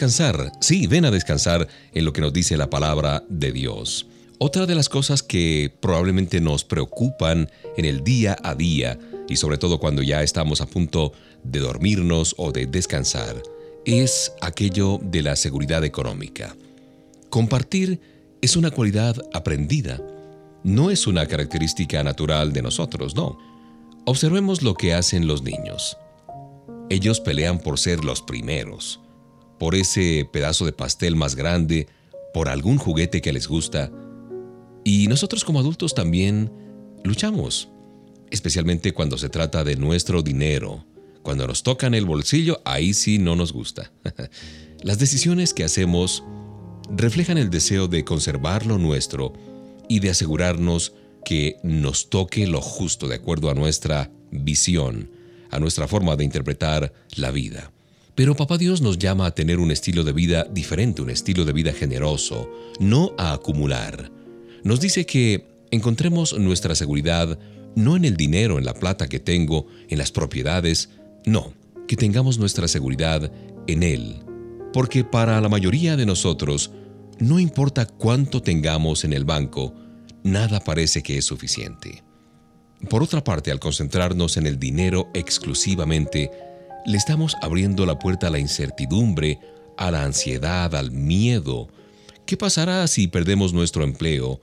Descansar, 0.01 0.51
sí, 0.61 0.87
ven 0.87 1.05
a 1.05 1.11
descansar 1.11 1.67
en 1.93 2.05
lo 2.05 2.11
que 2.11 2.21
nos 2.21 2.33
dice 2.33 2.57
la 2.57 2.71
palabra 2.71 3.23
de 3.29 3.51
Dios. 3.51 4.07
Otra 4.39 4.65
de 4.65 4.73
las 4.73 4.89
cosas 4.89 5.21
que 5.21 5.71
probablemente 5.79 6.41
nos 6.41 6.63
preocupan 6.63 7.51
en 7.77 7.85
el 7.85 8.03
día 8.03 8.35
a 8.41 8.55
día, 8.55 8.97
y 9.29 9.35
sobre 9.35 9.59
todo 9.59 9.79
cuando 9.79 10.01
ya 10.01 10.23
estamos 10.23 10.59
a 10.59 10.65
punto 10.65 11.13
de 11.43 11.59
dormirnos 11.59 12.33
o 12.39 12.51
de 12.51 12.65
descansar, 12.65 13.43
es 13.85 14.33
aquello 14.41 14.99
de 15.03 15.21
la 15.21 15.35
seguridad 15.35 15.83
económica. 15.83 16.55
Compartir 17.29 17.99
es 18.41 18.55
una 18.55 18.71
cualidad 18.71 19.15
aprendida, 19.35 20.01
no 20.63 20.89
es 20.89 21.05
una 21.05 21.27
característica 21.27 22.03
natural 22.03 22.53
de 22.53 22.63
nosotros, 22.63 23.15
no. 23.15 23.37
Observemos 24.05 24.63
lo 24.63 24.73
que 24.73 24.95
hacen 24.95 25.27
los 25.27 25.43
niños. 25.43 25.95
Ellos 26.89 27.19
pelean 27.19 27.59
por 27.59 27.77
ser 27.77 28.03
los 28.03 28.23
primeros, 28.23 28.99
por 29.61 29.75
ese 29.75 30.27
pedazo 30.33 30.65
de 30.65 30.71
pastel 30.71 31.15
más 31.15 31.35
grande, 31.35 31.87
por 32.33 32.49
algún 32.49 32.79
juguete 32.79 33.21
que 33.21 33.31
les 33.31 33.47
gusta. 33.47 33.91
Y 34.83 35.05
nosotros 35.05 35.45
como 35.45 35.59
adultos 35.59 35.93
también 35.93 36.51
luchamos, 37.03 37.69
especialmente 38.31 38.91
cuando 38.91 39.19
se 39.19 39.29
trata 39.29 39.63
de 39.63 39.75
nuestro 39.75 40.23
dinero. 40.23 40.83
Cuando 41.21 41.45
nos 41.45 41.61
tocan 41.61 41.93
el 41.93 42.05
bolsillo, 42.05 42.59
ahí 42.65 42.95
sí 42.95 43.19
no 43.19 43.35
nos 43.35 43.53
gusta. 43.53 43.91
Las 44.81 44.97
decisiones 44.97 45.53
que 45.53 45.63
hacemos 45.63 46.23
reflejan 46.89 47.37
el 47.37 47.51
deseo 47.51 47.87
de 47.87 48.03
conservar 48.03 48.65
lo 48.65 48.79
nuestro 48.79 49.31
y 49.87 49.99
de 49.99 50.09
asegurarnos 50.09 50.93
que 51.23 51.57
nos 51.61 52.09
toque 52.09 52.47
lo 52.47 52.61
justo 52.61 53.07
de 53.07 53.13
acuerdo 53.13 53.51
a 53.51 53.53
nuestra 53.53 54.09
visión, 54.31 55.11
a 55.51 55.59
nuestra 55.59 55.87
forma 55.87 56.15
de 56.15 56.23
interpretar 56.23 56.91
la 57.15 57.29
vida. 57.29 57.71
Pero 58.21 58.35
Papá 58.35 58.59
Dios 58.59 58.83
nos 58.83 58.99
llama 58.99 59.25
a 59.25 59.33
tener 59.33 59.57
un 59.57 59.71
estilo 59.71 60.03
de 60.03 60.13
vida 60.13 60.43
diferente, 60.43 61.01
un 61.01 61.09
estilo 61.09 61.43
de 61.43 61.53
vida 61.53 61.73
generoso, 61.73 62.47
no 62.79 63.15
a 63.17 63.33
acumular. 63.33 64.11
Nos 64.63 64.79
dice 64.79 65.07
que 65.07 65.47
encontremos 65.71 66.37
nuestra 66.37 66.75
seguridad 66.75 67.39
no 67.75 67.95
en 67.95 68.05
el 68.05 68.17
dinero, 68.17 68.59
en 68.59 68.65
la 68.65 68.75
plata 68.75 69.09
que 69.09 69.19
tengo, 69.19 69.65
en 69.89 69.97
las 69.97 70.11
propiedades, 70.11 70.91
no, 71.25 71.51
que 71.87 71.95
tengamos 71.95 72.37
nuestra 72.37 72.67
seguridad 72.67 73.31
en 73.65 73.81
Él. 73.81 74.17
Porque 74.71 75.03
para 75.03 75.41
la 75.41 75.49
mayoría 75.49 75.97
de 75.97 76.05
nosotros, 76.05 76.69
no 77.17 77.39
importa 77.39 77.87
cuánto 77.87 78.43
tengamos 78.43 79.03
en 79.03 79.13
el 79.13 79.25
banco, 79.25 79.73
nada 80.21 80.59
parece 80.59 81.01
que 81.01 81.17
es 81.17 81.25
suficiente. 81.25 82.03
Por 82.87 83.01
otra 83.01 83.23
parte, 83.23 83.49
al 83.49 83.59
concentrarnos 83.59 84.37
en 84.37 84.45
el 84.45 84.59
dinero 84.59 85.09
exclusivamente, 85.15 86.29
le 86.85 86.97
estamos 86.97 87.35
abriendo 87.41 87.85
la 87.85 87.99
puerta 87.99 88.27
a 88.27 88.29
la 88.29 88.39
incertidumbre, 88.39 89.39
a 89.77 89.91
la 89.91 90.03
ansiedad, 90.03 90.73
al 90.75 90.91
miedo. 90.91 91.69
¿Qué 92.25 92.37
pasará 92.37 92.87
si 92.87 93.07
perdemos 93.07 93.53
nuestro 93.53 93.83
empleo? 93.83 94.41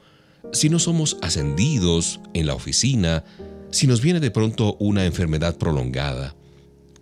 Si 0.53 0.68
no 0.68 0.78
somos 0.78 1.16
ascendidos 1.22 2.20
en 2.34 2.47
la 2.47 2.55
oficina, 2.55 3.24
si 3.70 3.86
nos 3.86 4.01
viene 4.01 4.20
de 4.20 4.30
pronto 4.30 4.76
una 4.78 5.05
enfermedad 5.05 5.57
prolongada. 5.57 6.34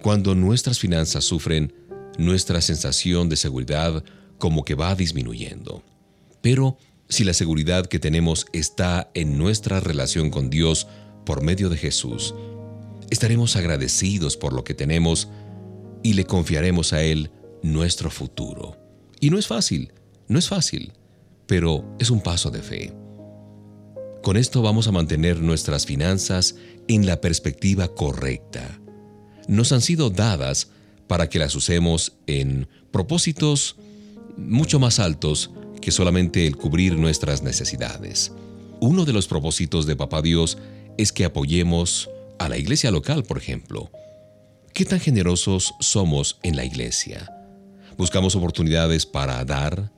Cuando 0.02 0.34
nuestras 0.34 0.78
finanzas 0.78 1.24
sufren, 1.24 1.72
nuestra 2.18 2.60
sensación 2.60 3.28
de 3.28 3.36
seguridad 3.36 4.02
como 4.38 4.64
que 4.64 4.74
va 4.74 4.94
disminuyendo. 4.94 5.82
Pero 6.40 6.76
si 7.08 7.24
la 7.24 7.34
seguridad 7.34 7.86
que 7.86 7.98
tenemos 7.98 8.46
está 8.52 9.10
en 9.14 9.38
nuestra 9.38 9.80
relación 9.80 10.30
con 10.30 10.50
Dios 10.50 10.88
por 11.24 11.42
medio 11.42 11.68
de 11.68 11.76
Jesús, 11.76 12.34
estaremos 13.10 13.56
agradecidos 13.56 14.36
por 14.36 14.52
lo 14.52 14.64
que 14.64 14.74
tenemos 14.74 15.28
y 16.02 16.14
le 16.14 16.24
confiaremos 16.24 16.92
a 16.92 17.02
Él 17.02 17.30
nuestro 17.62 18.10
futuro. 18.10 18.76
Y 19.20 19.30
no 19.30 19.38
es 19.38 19.46
fácil, 19.46 19.92
no 20.28 20.38
es 20.38 20.48
fácil, 20.48 20.92
pero 21.46 21.84
es 21.98 22.10
un 22.10 22.20
paso 22.20 22.50
de 22.50 22.62
fe. 22.62 22.92
Con 24.22 24.36
esto 24.36 24.60
vamos 24.62 24.88
a 24.88 24.92
mantener 24.92 25.40
nuestras 25.40 25.86
finanzas 25.86 26.56
en 26.88 27.06
la 27.06 27.20
perspectiva 27.20 27.88
correcta. 27.88 28.80
Nos 29.46 29.72
han 29.72 29.80
sido 29.80 30.10
dadas 30.10 30.70
para 31.06 31.28
que 31.28 31.38
las 31.38 31.54
usemos 31.54 32.16
en 32.26 32.68
propósitos 32.90 33.76
mucho 34.36 34.78
más 34.78 34.98
altos 34.98 35.50
que 35.80 35.92
solamente 35.92 36.46
el 36.46 36.56
cubrir 36.56 36.98
nuestras 36.98 37.42
necesidades. 37.42 38.32
Uno 38.80 39.04
de 39.04 39.12
los 39.12 39.28
propósitos 39.28 39.86
de 39.86 39.96
Papá 39.96 40.22
Dios 40.22 40.58
es 40.98 41.12
que 41.12 41.24
apoyemos 41.24 42.10
a 42.38 42.48
la 42.48 42.58
iglesia 42.58 42.90
local, 42.90 43.24
por 43.24 43.38
ejemplo. 43.38 43.90
¿Qué 44.72 44.84
tan 44.84 45.00
generosos 45.00 45.74
somos 45.80 46.38
en 46.42 46.56
la 46.56 46.64
iglesia? 46.64 47.32
¿Buscamos 47.96 48.36
oportunidades 48.36 49.06
para 49.06 49.42
dar? 49.44 49.90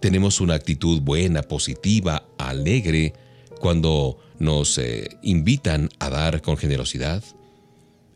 ¿Tenemos 0.00 0.40
una 0.40 0.54
actitud 0.54 1.00
buena, 1.02 1.42
positiva, 1.42 2.26
alegre 2.38 3.12
cuando 3.60 4.18
nos 4.38 4.78
eh, 4.78 5.08
invitan 5.22 5.90
a 5.98 6.08
dar 6.08 6.40
con 6.40 6.56
generosidad? 6.56 7.22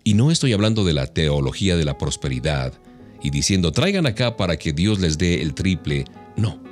Y 0.02 0.14
no 0.14 0.30
estoy 0.30 0.52
hablando 0.54 0.84
de 0.84 0.94
la 0.94 1.06
teología 1.06 1.76
de 1.76 1.84
la 1.84 1.98
prosperidad 1.98 2.72
y 3.22 3.30
diciendo 3.30 3.72
traigan 3.72 4.06
acá 4.06 4.36
para 4.36 4.56
que 4.56 4.72
Dios 4.72 4.98
les 4.98 5.18
dé 5.18 5.42
el 5.42 5.54
triple. 5.54 6.04
No. 6.36 6.62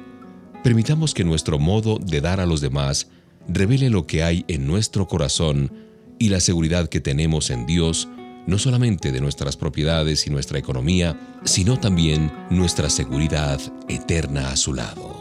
Permitamos 0.64 1.14
que 1.14 1.24
nuestro 1.24 1.59
modo 1.59 1.99
de 1.99 2.20
dar 2.20 2.41
a 2.41 2.47
los 2.47 2.61
demás 2.61 3.09
revele 3.47 3.91
lo 3.91 4.07
que 4.07 4.22
hay 4.22 4.45
en 4.49 4.66
nuestro 4.66 5.07
corazón 5.07 5.88
y 6.19 6.29
la 6.29 6.41
seguridad 6.41 6.89
que 6.89 7.01
tenemos 7.01 7.51
en 7.51 7.66
Dios, 7.66 8.09
no 8.47 8.59
solamente 8.59 9.12
de 9.12 9.21
nuestras 9.21 9.57
propiedades 9.57 10.27
y 10.27 10.31
nuestra 10.31 10.59
economía, 10.59 11.19
sino 11.45 11.79
también 11.79 12.33
nuestra 12.51 12.91
seguridad 12.91 13.61
eterna 13.89 14.51
a 14.51 14.57
su 14.57 14.75
lado. 14.75 15.18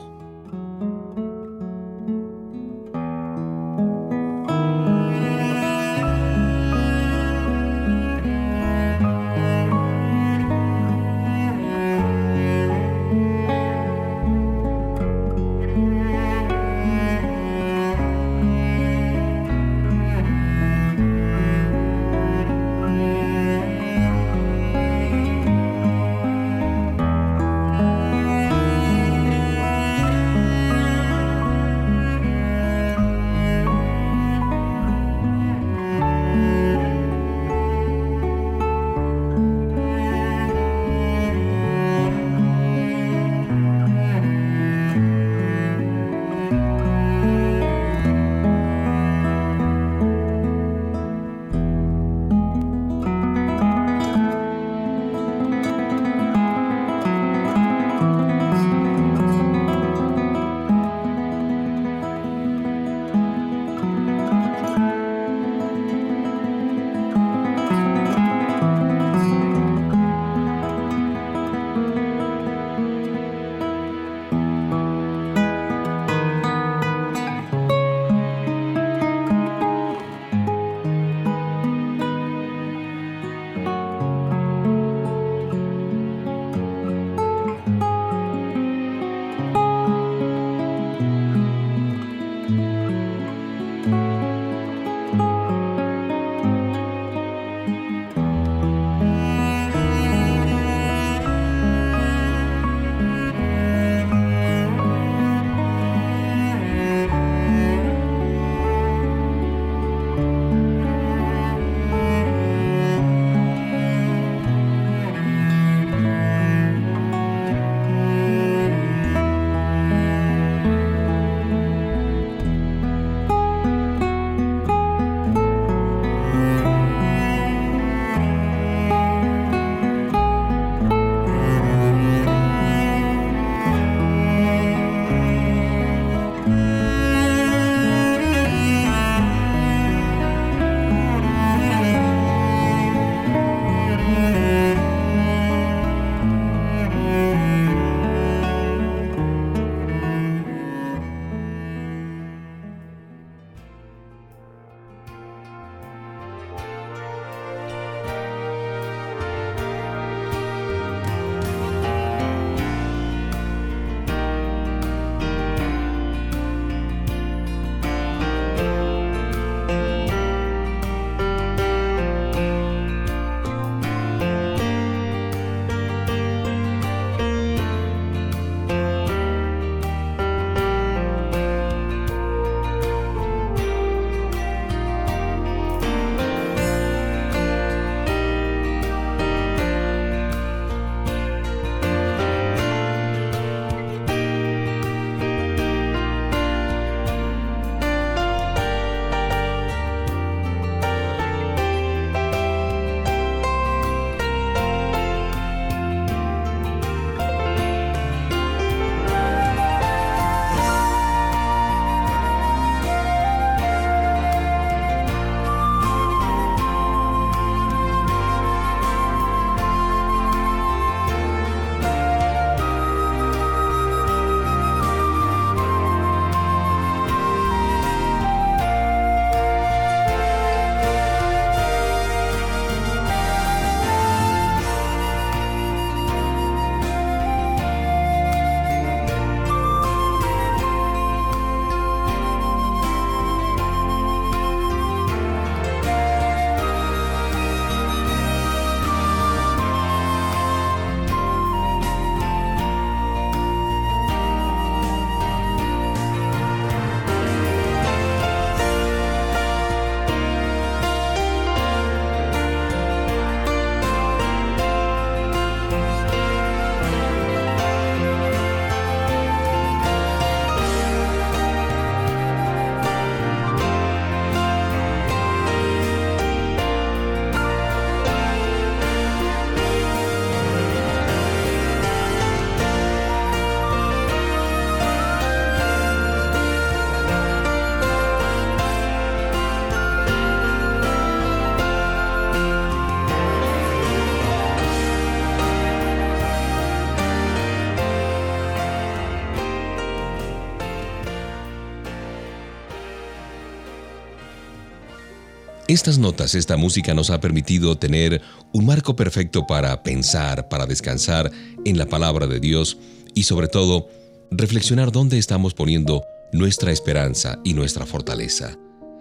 Estas 305.77 305.99
notas, 305.99 306.33
esta 306.33 306.57
música 306.57 306.95
nos 306.95 307.11
ha 307.11 307.19
permitido 307.19 307.77
tener 307.77 308.19
un 308.51 308.65
marco 308.65 308.95
perfecto 308.95 309.45
para 309.45 309.83
pensar, 309.83 310.49
para 310.49 310.65
descansar 310.65 311.31
en 311.65 311.77
la 311.77 311.85
palabra 311.85 312.25
de 312.25 312.39
Dios 312.39 312.79
y 313.13 313.21
sobre 313.21 313.47
todo 313.47 313.87
reflexionar 314.31 314.91
dónde 314.91 315.19
estamos 315.19 315.53
poniendo 315.53 316.03
nuestra 316.33 316.71
esperanza 316.71 317.37
y 317.43 317.53
nuestra 317.53 317.85
fortaleza. 317.85 318.57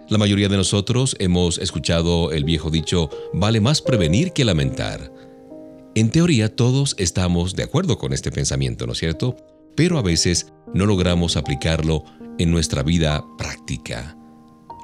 La 0.07 0.19
mayoría 0.19 0.49
de 0.49 0.57
nosotros 0.57 1.15
hemos 1.17 1.57
escuchado 1.57 2.31
el 2.31 2.43
viejo 2.43 2.69
dicho, 2.69 3.09
vale 3.33 3.59
más 3.59 3.81
prevenir 3.81 4.31
que 4.31 4.45
lamentar. 4.45 5.11
En 5.95 6.11
teoría 6.11 6.55
todos 6.55 6.93
estamos 6.99 7.55
de 7.55 7.63
acuerdo 7.63 7.97
con 7.97 8.13
este 8.13 8.31
pensamiento, 8.31 8.85
¿no 8.85 8.93
es 8.93 8.99
cierto? 8.99 9.35
Pero 9.75 9.97
a 9.97 10.03
veces 10.03 10.53
no 10.75 10.85
logramos 10.85 11.37
aplicarlo 11.37 12.03
en 12.37 12.51
nuestra 12.51 12.83
vida 12.83 13.25
práctica. 13.35 14.16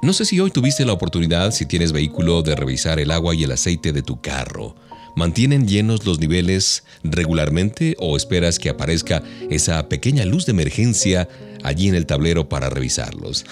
No 0.04 0.12
sé 0.12 0.26
si 0.26 0.38
hoy 0.38 0.50
tuviste 0.50 0.84
la 0.84 0.92
oportunidad, 0.92 1.50
si 1.50 1.64
tienes 1.64 1.92
vehículo, 1.92 2.42
de 2.42 2.54
revisar 2.54 3.00
el 3.00 3.10
agua 3.10 3.34
y 3.34 3.44
el 3.44 3.52
aceite 3.52 3.90
de 3.90 4.02
tu 4.02 4.20
carro. 4.20 4.76
¿Mantienen 5.16 5.66
llenos 5.66 6.04
los 6.04 6.20
niveles 6.20 6.84
regularmente 7.02 7.96
o 7.98 8.14
esperas 8.14 8.58
que 8.58 8.68
aparezca 8.68 9.22
esa 9.48 9.88
pequeña 9.88 10.26
luz 10.26 10.44
de 10.44 10.52
emergencia 10.52 11.26
allí 11.62 11.88
en 11.88 11.94
el 11.94 12.04
tablero 12.04 12.50
para 12.50 12.68
revisarlos? 12.68 13.46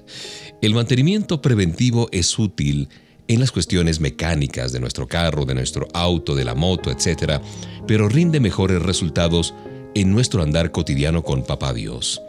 el 0.60 0.74
mantenimiento 0.74 1.40
preventivo 1.40 2.10
es 2.12 2.38
útil 2.38 2.90
en 3.26 3.40
las 3.40 3.50
cuestiones 3.50 3.98
mecánicas 3.98 4.72
de 4.72 4.80
nuestro 4.80 5.08
carro, 5.08 5.46
de 5.46 5.54
nuestro 5.54 5.88
auto, 5.94 6.34
de 6.34 6.44
la 6.44 6.54
moto, 6.54 6.90
etc., 6.90 7.40
pero 7.86 8.10
rinde 8.10 8.40
mejores 8.40 8.82
resultados 8.82 9.54
en 9.94 10.12
nuestro 10.12 10.42
andar 10.42 10.70
cotidiano 10.70 11.22
con 11.22 11.44
Papá 11.44 11.72
Dios. 11.72 12.20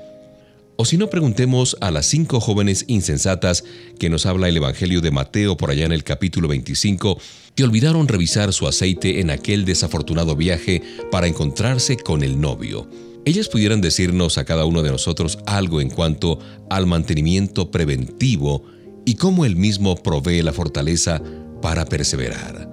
O 0.81 0.85
si 0.85 0.95
no, 0.95 1.09
preguntemos 1.09 1.75
a 1.81 1.91
las 1.91 2.05
cinco 2.05 2.39
jóvenes 2.39 2.85
insensatas 2.87 3.65
que 3.99 4.09
nos 4.09 4.25
habla 4.25 4.47
el 4.47 4.55
Evangelio 4.55 5.01
de 5.01 5.11
Mateo 5.11 5.57
por 5.57 5.71
allá 5.71 5.85
en 5.85 5.91
el 5.91 6.05
capítulo 6.05 6.47
25, 6.47 7.19
que 7.53 7.65
olvidaron 7.65 8.07
revisar 8.07 8.53
su 8.53 8.65
aceite 8.65 9.19
en 9.19 9.29
aquel 9.29 9.65
desafortunado 9.65 10.37
viaje 10.37 10.81
para 11.11 11.27
encontrarse 11.27 11.97
con 11.97 12.23
el 12.23 12.39
novio. 12.39 12.87
Ellas 13.25 13.49
pudieran 13.49 13.81
decirnos 13.81 14.37
a 14.37 14.45
cada 14.45 14.63
uno 14.63 14.81
de 14.81 14.91
nosotros 14.91 15.39
algo 15.45 15.81
en 15.81 15.89
cuanto 15.89 16.39
al 16.69 16.87
mantenimiento 16.87 17.71
preventivo 17.71 18.63
y 19.05 19.15
cómo 19.15 19.43
él 19.43 19.57
mismo 19.57 19.97
provee 19.97 20.41
la 20.43 20.53
fortaleza 20.53 21.21
para 21.61 21.83
perseverar. 21.83 22.71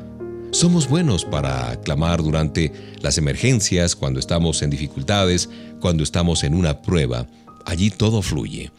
Somos 0.53 0.89
buenos 0.89 1.25
para 1.25 1.81
clamar 1.81 2.23
durante 2.23 2.73
las 3.03 3.19
emergencias, 3.19 3.97
cuando 3.97 4.21
estamos 4.21 4.63
en 4.63 4.71
dificultades, 4.71 5.51
cuando 5.81 6.05
estamos 6.05 6.45
en 6.45 6.55
una 6.55 6.83
prueba, 6.83 7.27
allí 7.67 7.91
todo 7.91 8.23
fluye. 8.23 8.71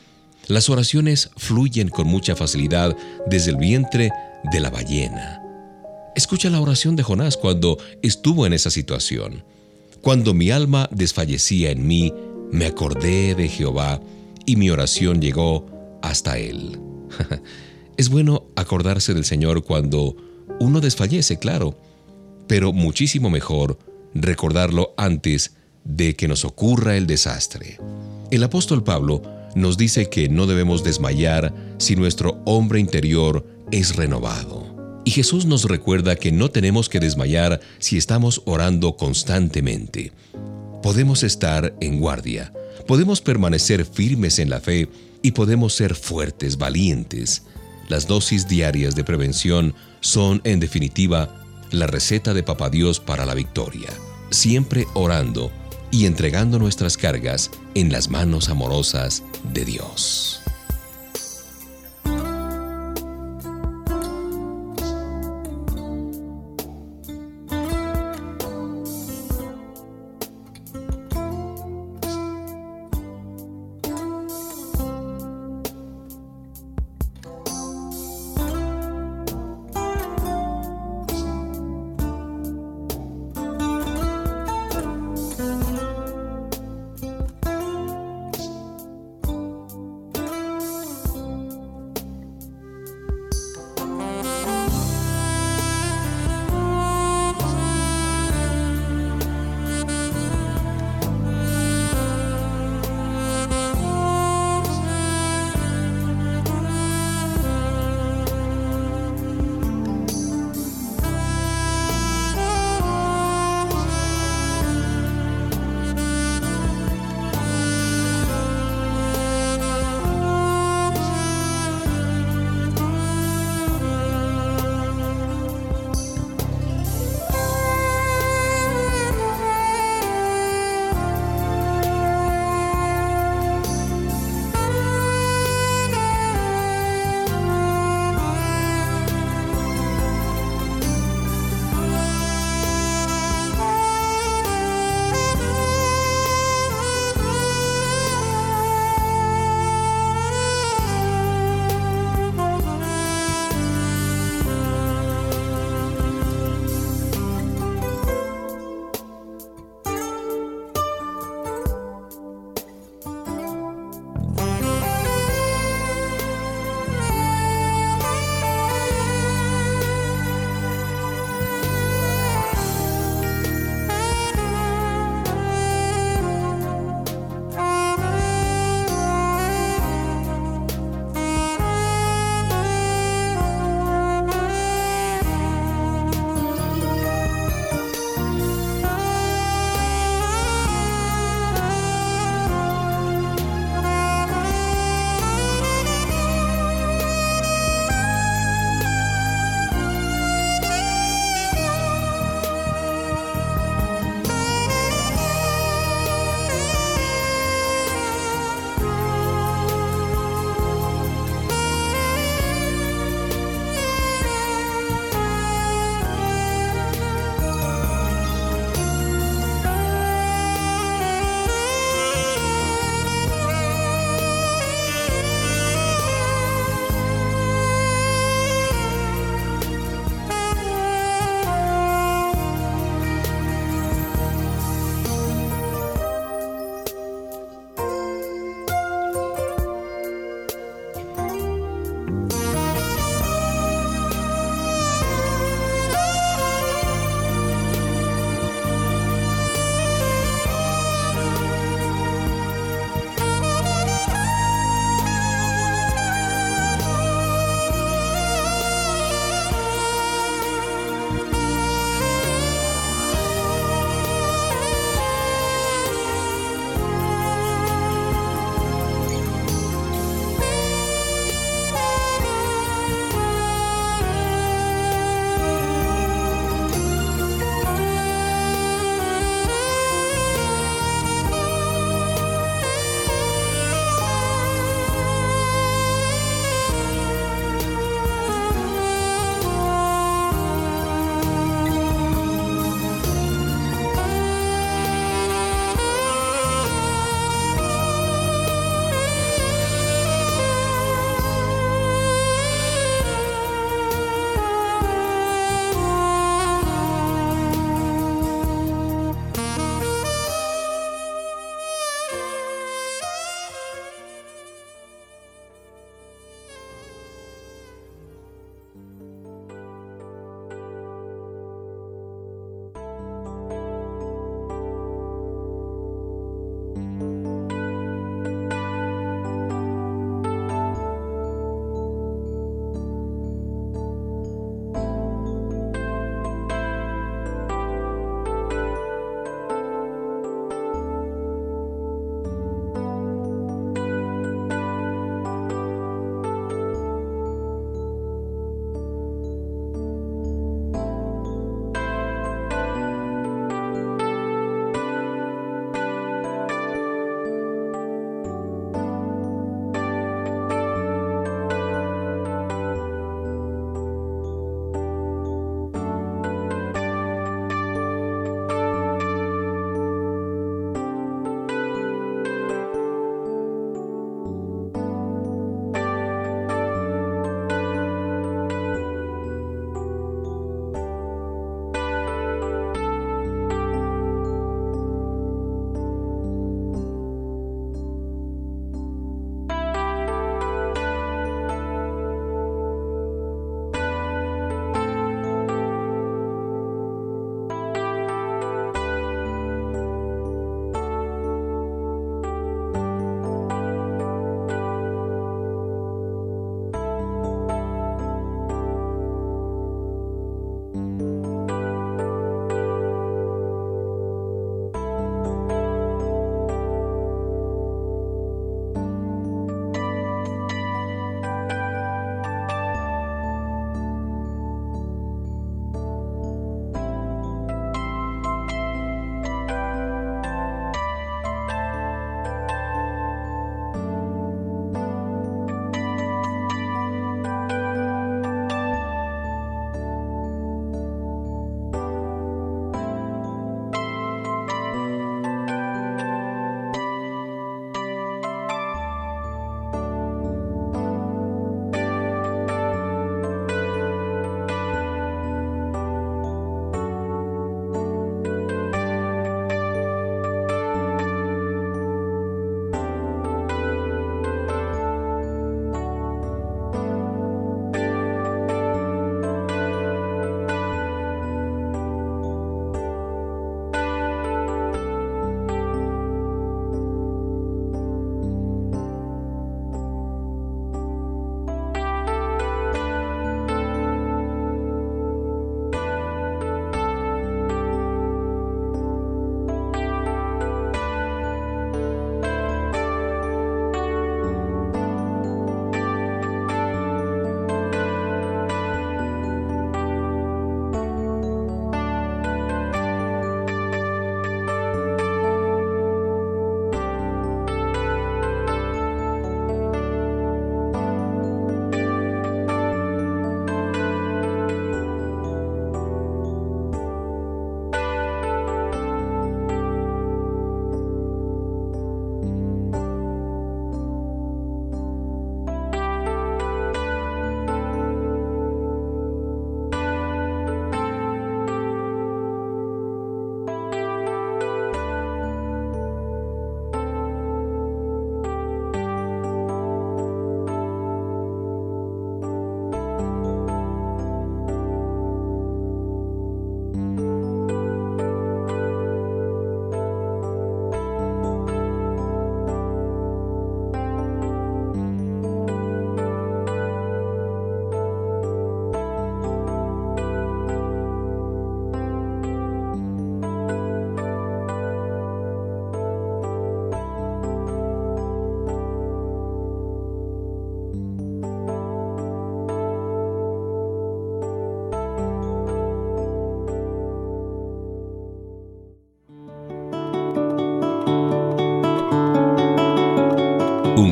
Las 0.48 0.70
oraciones 0.70 1.30
fluyen 1.36 1.90
con 1.90 2.08
mucha 2.08 2.36
facilidad 2.36 2.96
desde 3.28 3.52
el 3.52 3.58
vientre 3.58 4.12
de 4.52 4.60
la 4.60 4.70
ballena. 4.70 5.42
Escucha 6.16 6.50
la 6.50 6.62
oración 6.62 6.96
de 6.96 7.04
Jonás 7.04 7.38
cuando 7.38 7.78
estuvo 8.02 8.48
en 8.48 8.54
esa 8.54 8.72
situación. 8.72 9.44
Cuando 10.02 10.34
mi 10.34 10.52
alma 10.52 10.90
desfallecía 10.92 11.70
en 11.70 11.86
mí, 11.86 12.14
me 12.52 12.66
acordé 12.66 13.36
de 13.36 13.50
Jehová 13.50 14.00
y 14.46 14.56
mi 14.56 14.70
oración 14.70 15.22
llegó 15.22 15.68
hasta 16.02 16.38
él. 16.38 16.80
es 17.98 18.10
bueno 18.10 18.46
acordarse 18.56 19.14
del 19.14 19.26
Señor 19.26 19.64
cuando 19.64 20.16
uno 20.60 20.80
desfallece, 20.80 21.38
claro, 21.38 21.78
pero 22.48 22.72
muchísimo 22.72 23.30
mejor 23.30 23.78
recordarlo 24.14 24.94
antes 24.98 25.56
de 25.84 26.16
que 26.16 26.28
nos 26.28 26.46
ocurra 26.46 26.96
el 26.96 27.06
desastre. 27.06 27.80
El 28.30 28.44
apóstol 28.44 28.84
Pablo 28.84 29.22
nos 29.56 29.78
dice 29.78 30.10
que 30.10 30.28
no 30.28 30.48
debemos 30.48 30.84
desmayar 30.84 31.54
si 31.78 31.96
nuestro 31.96 32.42
hombre 32.46 32.80
interior 32.80 33.46
es 33.72 33.96
renovado. 33.96 35.02
Y 35.06 35.12
Jesús 35.12 35.46
nos 35.46 35.64
recuerda 35.64 36.18
que 36.18 36.34
no 36.34 36.52
tenemos 36.52 36.90
que 36.90 37.00
desmayar 37.00 37.62
si 37.80 37.98
estamos 37.98 38.42
orando 38.44 38.98
constantemente. 38.98 40.12
Podemos 40.84 41.24
estar 41.24 41.74
en 41.80 42.02
guardia, 42.02 42.52
podemos 42.86 43.22
permanecer 43.22 43.86
firmes 43.86 44.40
en 44.40 44.50
la 44.50 44.60
fe 44.60 44.90
y 45.22 45.32
podemos 45.32 45.74
ser 45.74 45.96
fuertes, 45.96 46.58
valientes. 46.58 47.44
Las 47.88 48.08
dosis 48.08 48.50
diarias 48.50 48.94
de 48.96 49.06
prevención 49.06 49.74
son, 50.02 50.42
en 50.44 50.60
definitiva, 50.60 51.46
la 51.72 51.88
receta 51.88 52.34
de 52.34 52.44
Papá 52.44 52.70
Dios 52.70 53.00
para 53.00 53.26
la 53.26 53.34
victoria. 53.34 53.90
Siempre 54.30 54.86
orando 54.94 55.50
y 55.92 56.06
entregando 56.06 56.60
nuestras 56.60 56.98
cargas 56.98 57.52
en 57.76 57.92
las 57.92 58.10
manos 58.10 58.50
amorosas 58.50 59.24
de 59.54 59.66
Dios. 59.66 60.42